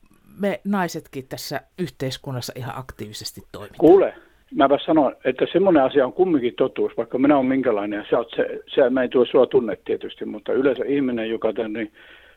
me 0.40 0.60
naisetkin 0.64 1.28
tässä 1.28 1.60
yhteiskunnassa 1.78 2.52
ihan 2.56 2.78
aktiivisesti 2.78 3.40
toimitaan. 3.52 3.78
Kuule, 3.78 4.14
mäpä 4.54 4.78
sanon, 4.86 5.16
että 5.24 5.46
semmoinen 5.52 5.82
asia 5.82 6.06
on 6.06 6.12
kumminkin 6.12 6.54
totuus, 6.54 6.96
vaikka 6.96 7.18
minä 7.18 7.36
olen 7.36 7.46
minkälainen 7.46 7.96
ja 7.96 8.04
sä 8.10 8.18
oot 8.18 8.30
se, 8.36 8.60
se, 8.74 8.90
mä 8.90 9.02
en 9.02 9.10
tuo 9.10 9.24
sua 9.24 9.46
tunne 9.46 9.78
tietysti, 9.84 10.24
mutta 10.24 10.52
yleensä 10.52 10.84
ihminen, 10.84 11.30
joka 11.30 11.52
tänne, 11.52 11.78
niin 11.78 11.92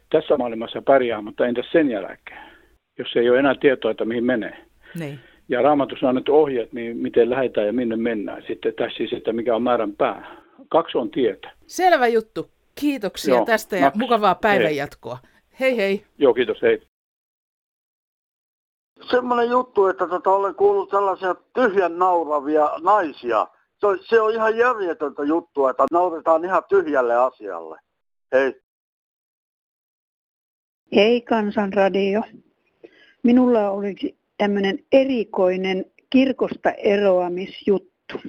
tässä 0.09 0.37
maailmassa 0.37 0.81
pärjää, 0.81 1.21
mutta 1.21 1.45
entäs 1.45 1.65
sen 1.71 1.89
jälkeen? 1.89 2.56
Jos 2.97 3.15
ei 3.15 3.29
ole 3.29 3.39
enää 3.39 3.55
tietoa, 3.55 3.91
että 3.91 4.05
mihin 4.05 4.23
menee. 4.23 4.65
Niin. 4.99 5.19
Ja 5.49 5.61
raamatussa 5.61 6.05
on 6.05 6.09
annettu 6.09 6.35
ohjeet, 6.35 6.73
niin 6.73 6.97
miten 6.97 7.29
lähdetään 7.29 7.67
ja 7.67 7.73
minne 7.73 7.95
mennään. 7.95 8.43
Sitten 8.47 8.73
tässä 8.73 8.97
siis, 8.97 9.13
että 9.13 9.33
mikä 9.33 9.55
on 9.55 9.63
määrän 9.63 9.93
pää. 9.95 10.37
Kaksi 10.69 10.97
on 10.97 11.11
tietä. 11.11 11.51
Selvä 11.67 12.07
juttu. 12.07 12.51
Kiitoksia 12.75 13.35
Joo, 13.35 13.45
tästä 13.45 13.75
ja 13.75 13.81
maks. 13.85 13.97
mukavaa 13.97 14.35
päivänjatkoa. 14.35 15.17
Hei 15.59 15.77
hei. 15.77 16.05
Joo, 16.17 16.33
kiitos. 16.33 16.61
Hei. 16.61 16.81
Semmoinen 19.09 19.49
juttu, 19.49 19.85
että 19.87 20.07
tota, 20.07 20.29
olen 20.29 20.55
kuullut 20.55 20.89
sellaisia 20.89 21.35
tyhjän 21.53 21.97
nauravia 21.97 22.69
naisia. 22.83 23.47
Se 23.79 23.87
on, 23.87 23.99
se 24.01 24.21
on 24.21 24.33
ihan 24.33 24.57
järjetöntä 24.57 25.23
juttua, 25.23 25.69
että 25.69 25.85
nauretaan 25.91 26.45
ihan 26.45 26.63
tyhjälle 26.69 27.15
asialle. 27.15 27.79
Hei. 28.31 28.61
Hei 30.95 31.21
Kansanradio. 31.21 32.21
Minulla 33.27 33.71
oli 33.71 33.95
tämmöinen 34.37 34.79
erikoinen 34.91 35.85
kirkosta 36.09 36.71
eroamisjuttu. 36.71 38.21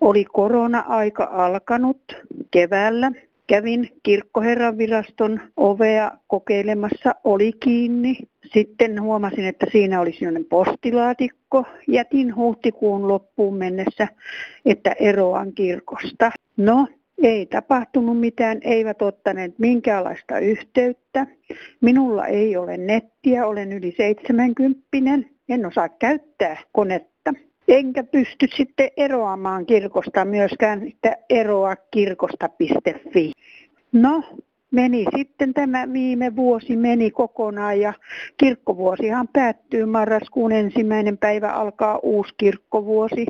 Oli 0.00 0.24
korona-aika 0.24 1.28
alkanut 1.32 2.16
keväällä. 2.50 3.12
Kävin 3.46 3.88
kirkkoherran 4.02 4.78
viraston 4.78 5.40
ovea 5.56 6.10
kokeilemassa, 6.26 7.14
oli 7.24 7.52
kiinni. 7.52 8.18
Sitten 8.52 9.02
huomasin, 9.02 9.44
että 9.44 9.66
siinä 9.72 10.00
oli 10.00 10.12
sellainen 10.12 10.44
postilaatikko. 10.44 11.64
Jätin 11.88 12.36
huhtikuun 12.36 13.08
loppuun 13.08 13.56
mennessä, 13.56 14.08
että 14.64 14.92
eroan 15.00 15.52
kirkosta. 15.52 16.30
No, 16.56 16.86
ei 17.22 17.46
tapahtunut 17.46 18.20
mitään, 18.20 18.58
eivät 18.62 19.02
ottaneet 19.02 19.58
minkäänlaista 19.58 20.38
yhteyttä. 20.38 21.26
Minulla 21.80 22.26
ei 22.26 22.56
ole 22.56 22.76
nettiä, 22.76 23.46
olen 23.46 23.72
yli 23.72 23.94
70, 23.96 24.82
en 25.48 25.66
osaa 25.66 25.88
käyttää 25.88 26.56
konetta. 26.72 27.32
Enkä 27.68 28.04
pysty 28.04 28.48
sitten 28.56 28.90
eroamaan 28.96 29.66
kirkosta 29.66 30.24
myöskään, 30.24 30.86
että 30.88 31.16
eroa 31.30 31.76
kirkosta.fi. 31.90 33.32
No, 33.92 34.22
meni 34.70 35.04
sitten 35.16 35.54
tämä 35.54 35.92
viime 35.92 36.36
vuosi 36.36 36.76
meni 36.76 37.10
kokonaan 37.10 37.80
ja 37.80 37.92
kirkkovuosihan 38.36 39.28
päättyy 39.32 39.84
marraskuun 39.86 40.52
ensimmäinen 40.52 41.18
päivä 41.18 41.52
alkaa 41.52 41.98
uusi 42.02 42.34
kirkkovuosi. 42.36 43.26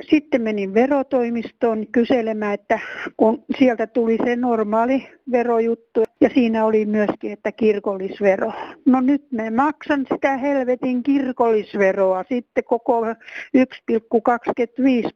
Sitten 0.00 0.42
menin 0.42 0.74
verotoimistoon 0.74 1.86
kyselemään, 1.92 2.54
että 2.54 2.78
kun 3.16 3.44
sieltä 3.58 3.86
tuli 3.86 4.18
se 4.24 4.36
normaali 4.36 5.08
verojuttu 5.32 6.04
ja 6.20 6.30
siinä 6.34 6.64
oli 6.64 6.86
myöskin, 6.86 7.32
että 7.32 7.52
kirkollisvero. 7.52 8.52
No 8.86 9.00
nyt 9.00 9.32
me 9.32 9.50
maksan 9.50 10.06
sitä 10.12 10.36
helvetin 10.36 11.02
kirkollisveroa 11.02 12.24
sitten 12.28 12.64
koko 12.64 13.02
1,25 13.04 13.14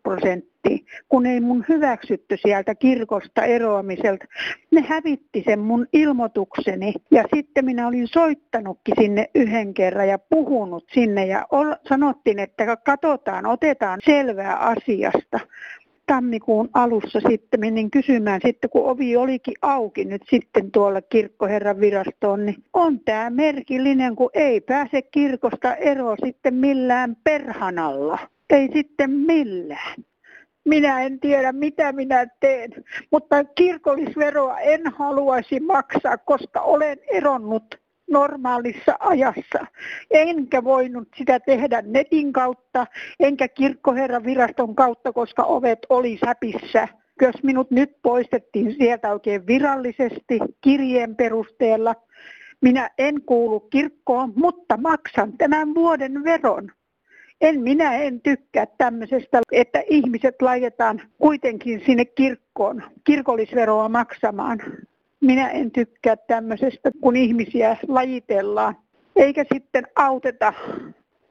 prosenttia 0.03 0.56
kun 1.09 1.27
ei 1.27 1.41
mun 1.41 1.65
hyväksytty 1.69 2.37
sieltä 2.37 2.75
kirkosta 2.75 3.45
eroamiselta. 3.45 4.25
Ne 4.71 4.85
hävitti 4.89 5.43
sen 5.47 5.59
mun 5.59 5.87
ilmoitukseni 5.93 6.95
ja 7.11 7.25
sitten 7.35 7.65
minä 7.65 7.89
olin 7.89 8.09
soittanutkin 8.09 8.95
sinne 9.01 9.31
yhden 9.35 9.75
kerran 9.75 10.09
ja 10.09 10.19
puhunut 10.19 10.85
sinne 10.93 11.27
ja 11.27 11.47
sanottiin, 11.89 12.39
että 12.39 12.77
katsotaan, 12.77 13.47
otetaan 13.47 14.01
selvää 14.05 14.57
asiasta 14.57 15.41
tammikuun 16.07 16.69
alussa 16.75 17.21
sitten 17.29 17.61
menin 17.61 17.91
kysymään, 17.91 18.41
sitten 18.45 18.71
kun 18.71 18.91
ovi 18.91 19.17
olikin 19.17 19.55
auki 19.63 20.05
nyt 20.05 20.23
sitten 20.31 20.71
tuolla 20.71 21.03
kirkkoherran 21.03 21.81
virastoon, 21.81 22.47
niin 22.47 22.65
on 22.73 23.01
tämä 23.01 23.31
merkillinen, 23.31 24.17
kun 24.17 24.31
ei 24.35 24.61
pääse 24.61 25.03
kirkosta 25.03 25.75
eroa 25.75 26.17
sitten 26.25 26.55
millään 26.55 27.17
perhanalla. 27.25 28.19
Ei 28.51 28.69
sitten 28.73 29.11
millään. 29.11 30.05
Minä 30.67 31.03
en 31.03 31.21
tiedä, 31.21 31.53
mitä 31.53 31.93
minä 31.93 32.27
teen, 32.41 32.71
mutta 33.13 33.45
kirkollisveroa 33.45 34.59
en 34.59 34.81
haluaisi 34.93 35.61
maksaa, 35.61 36.19
koska 36.19 36.61
olen 36.61 36.99
eronnut 37.13 37.75
normaalissa 38.11 38.97
ajassa. 39.01 39.67
Enkä 40.11 40.65
voinut 40.65 41.09
sitä 41.19 41.41
tehdä 41.41 41.83
netin 41.83 42.33
kautta, 42.33 42.87
enkä 43.21 43.49
kirkkoherran 43.49 44.25
viraston 44.25 44.75
kautta, 44.75 45.13
koska 45.13 45.43
ovet 45.43 45.79
oli 45.89 46.19
säpissä. 46.25 46.89
Jos 47.23 47.43
minut 47.43 47.71
nyt 47.71 47.91
poistettiin 48.03 48.75
sieltä 48.79 49.13
oikein 49.13 49.47
virallisesti 49.47 50.39
kirjeen 50.61 51.17
perusteella, 51.17 51.95
minä 52.61 52.91
en 52.99 53.23
kuulu 53.23 53.61
kirkkoon, 53.61 54.33
mutta 54.37 54.77
maksan 54.77 55.33
tämän 55.39 55.75
vuoden 55.75 56.25
veron. 56.25 56.73
En 57.40 57.61
minä 57.61 57.94
en 57.94 58.20
tykkää 58.20 58.66
tämmöisestä, 58.79 59.40
että 59.53 59.83
ihmiset 59.90 60.42
laitetaan 60.42 61.03
kuitenkin 61.18 61.83
sinne 61.87 62.05
kirkkoon 62.05 62.83
kirkollisveroa 63.05 63.88
maksamaan. 63.88 64.59
Minä 65.20 65.49
en 65.49 65.70
tykkää 65.70 66.16
tämmöisestä, 66.16 66.90
kun 67.01 67.16
ihmisiä 67.16 67.77
lajitellaan, 67.88 68.77
eikä 69.16 69.44
sitten 69.55 69.87
auteta, 69.96 70.53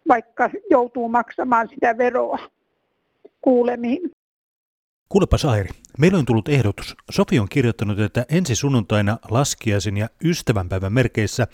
vaikka 0.07 0.49
joutuu 0.69 1.09
maksamaan 1.09 1.69
sitä 1.69 1.97
veroa 1.97 2.39
kuulemiin. 3.41 4.11
Kuulepa 5.09 5.37
Sairi, 5.37 5.69
meillä 5.99 6.17
on 6.17 6.25
tullut 6.25 6.49
ehdotus. 6.49 6.95
Sofi 7.11 7.39
on 7.39 7.47
kirjoittanut, 7.49 7.99
että 7.99 8.25
ensi 8.29 8.55
sunnuntaina 8.55 9.17
laskiaisin 9.29 9.97
ja 9.97 10.07
ystävänpäivän 10.23 10.93
merkeissä 10.93 11.47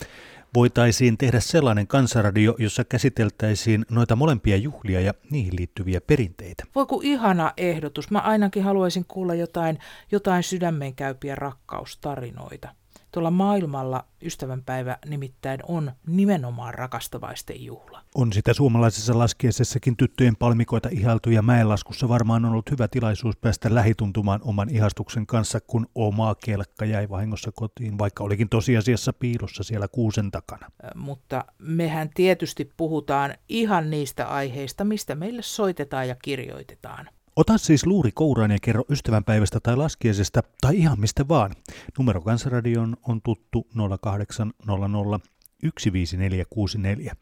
voitaisiin 0.55 1.17
tehdä 1.17 1.39
sellainen 1.39 1.87
kansanradio, 1.87 2.55
jossa 2.57 2.83
käsiteltäisiin 2.83 3.85
noita 3.89 4.15
molempia 4.15 4.57
juhlia 4.57 5.01
ja 5.01 5.13
niihin 5.31 5.55
liittyviä 5.55 6.01
perinteitä. 6.01 6.63
Voi 6.75 6.85
kun 6.85 7.03
ihana 7.03 7.53
ehdotus. 7.57 8.11
Mä 8.11 8.19
ainakin 8.19 8.63
haluaisin 8.63 9.05
kuulla 9.07 9.35
jotain, 9.35 9.79
jotain 10.11 10.43
sydämenkäypiä 10.43 11.35
rakkaustarinoita. 11.35 12.81
Tuolla 13.12 13.32
maailmalla 13.32 14.06
ystävänpäivä 14.21 14.97
nimittäin 15.06 15.60
on 15.67 15.91
nimenomaan 16.08 16.74
rakastavaisten 16.74 17.65
juhla. 17.65 18.02
On 18.15 18.34
sitä 18.34 18.54
suomalaisessa 18.54 19.17
laskiesessakin 19.17 19.97
tyttöjen 19.97 20.36
palmikoita 20.36 20.89
ihailtu 20.91 21.30
ja 21.30 21.41
mäenlaskussa 21.41 22.10
varmaan 22.10 22.45
on 22.45 22.52
ollut 22.52 22.71
hyvä 22.71 22.88
tilaisuus 22.88 23.38
päästä 23.38 23.76
lähituntumaan 23.76 24.39
oman 24.43 24.69
ihastuksen 24.69 25.26
kanssa, 25.26 25.60
kun 25.62 25.88
oma 25.95 26.36
kelkka 26.45 26.86
jäi 26.86 27.10
vahingossa 27.10 27.52
kotiin, 27.52 27.97
vaikka 27.97 28.24
olikin 28.24 28.50
tosiasiassa 28.50 29.13
piilossa 29.13 29.63
siellä 29.63 29.88
kuusen 29.88 30.32
takana. 30.32 30.71
Mutta 30.95 31.45
mehän 31.60 32.10
tietysti 32.13 32.71
puhutaan 32.78 33.34
ihan 33.50 33.89
niistä 33.89 34.28
aiheista, 34.28 34.84
mistä 34.84 35.15
meille 35.15 35.41
soitetaan 35.41 36.08
ja 36.08 36.15
kirjoitetaan. 36.15 37.10
Ota 37.36 37.58
siis 37.58 37.86
luuri 37.86 38.12
kouraan 38.12 38.52
ja 38.52 38.58
kerro 38.62 38.84
ystävänpäivästä 38.89 39.60
tai 39.60 39.76
laskiaisesta 39.76 40.44
tai 40.62 40.78
ihan 40.78 41.00
mistä 41.00 41.28
vaan. 41.28 41.52
Numero 41.98 42.22
Kansanradion 42.22 42.98
on 43.08 43.22
tuttu 43.22 43.67
0800 44.02 45.20
15464. 45.63 47.15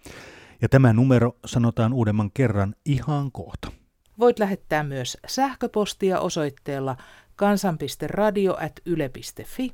Ja 0.61 0.69
tämä 0.69 0.93
numero 0.93 1.35
sanotaan 1.45 1.93
uudemman 1.93 2.31
kerran 2.31 2.75
ihan 2.85 3.31
kohta. 3.31 3.71
Voit 4.19 4.39
lähettää 4.39 4.83
myös 4.83 5.17
sähköpostia 5.27 6.19
osoitteella 6.19 6.97
kansan.radio.yle.fi. 7.35 9.73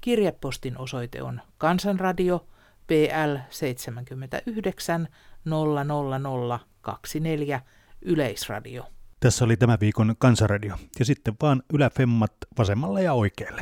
Kirjepostin 0.00 0.78
osoite 0.78 1.22
on 1.22 1.40
Kansanradio 1.58 2.46
PL 2.86 3.36
79 3.50 5.08
00024 5.44 7.60
Yleisradio. 8.02 8.97
Tässä 9.20 9.44
oli 9.44 9.56
tämä 9.56 9.76
viikon 9.80 10.14
Kansanradio. 10.18 10.74
Ja 10.98 11.04
sitten 11.04 11.34
vaan 11.42 11.62
yläfemmat 11.74 12.32
vasemmalle 12.58 13.02
ja 13.02 13.12
oikealle. 13.12 13.60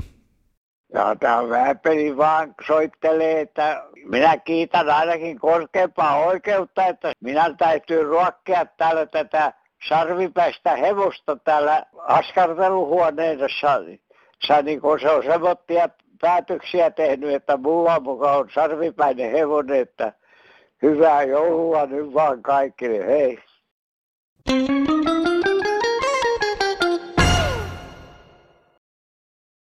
Ja 0.94 1.16
tämä 1.20 1.48
Vääpeli 1.48 2.16
vaan 2.16 2.54
soittelee, 2.66 3.40
että 3.40 3.84
minä 4.04 4.36
kiitän 4.36 4.90
ainakin 4.90 5.38
korkeampaa 5.38 6.16
oikeutta, 6.16 6.86
että 6.86 7.12
minä 7.20 7.54
täytyy 7.58 8.02
ruokkia 8.02 8.66
täällä 8.66 9.06
tätä 9.06 9.52
sarvipäistä 9.88 10.76
hevosta 10.76 11.36
täällä 11.36 11.86
askarteluhuoneessa. 11.98 13.46
Sä, 14.46 14.62
niin 14.62 14.80
kun 14.80 15.00
se 15.00 15.10
on 15.10 15.22
semmoittia 15.24 15.88
päätöksiä 16.20 16.90
tehnyt, 16.90 17.34
että 17.34 17.56
mulla 17.56 18.00
mukaan 18.00 18.38
on 18.38 18.48
sarvipäinen 18.54 19.32
hevonen, 19.32 19.80
että 19.80 20.12
hyvää 20.82 21.22
joulua 21.22 21.86
nyt 21.86 22.14
vaan 22.14 22.42
kaikille, 22.42 23.06
hei. 23.06 23.38
thank 24.46 24.88
you 24.88 24.95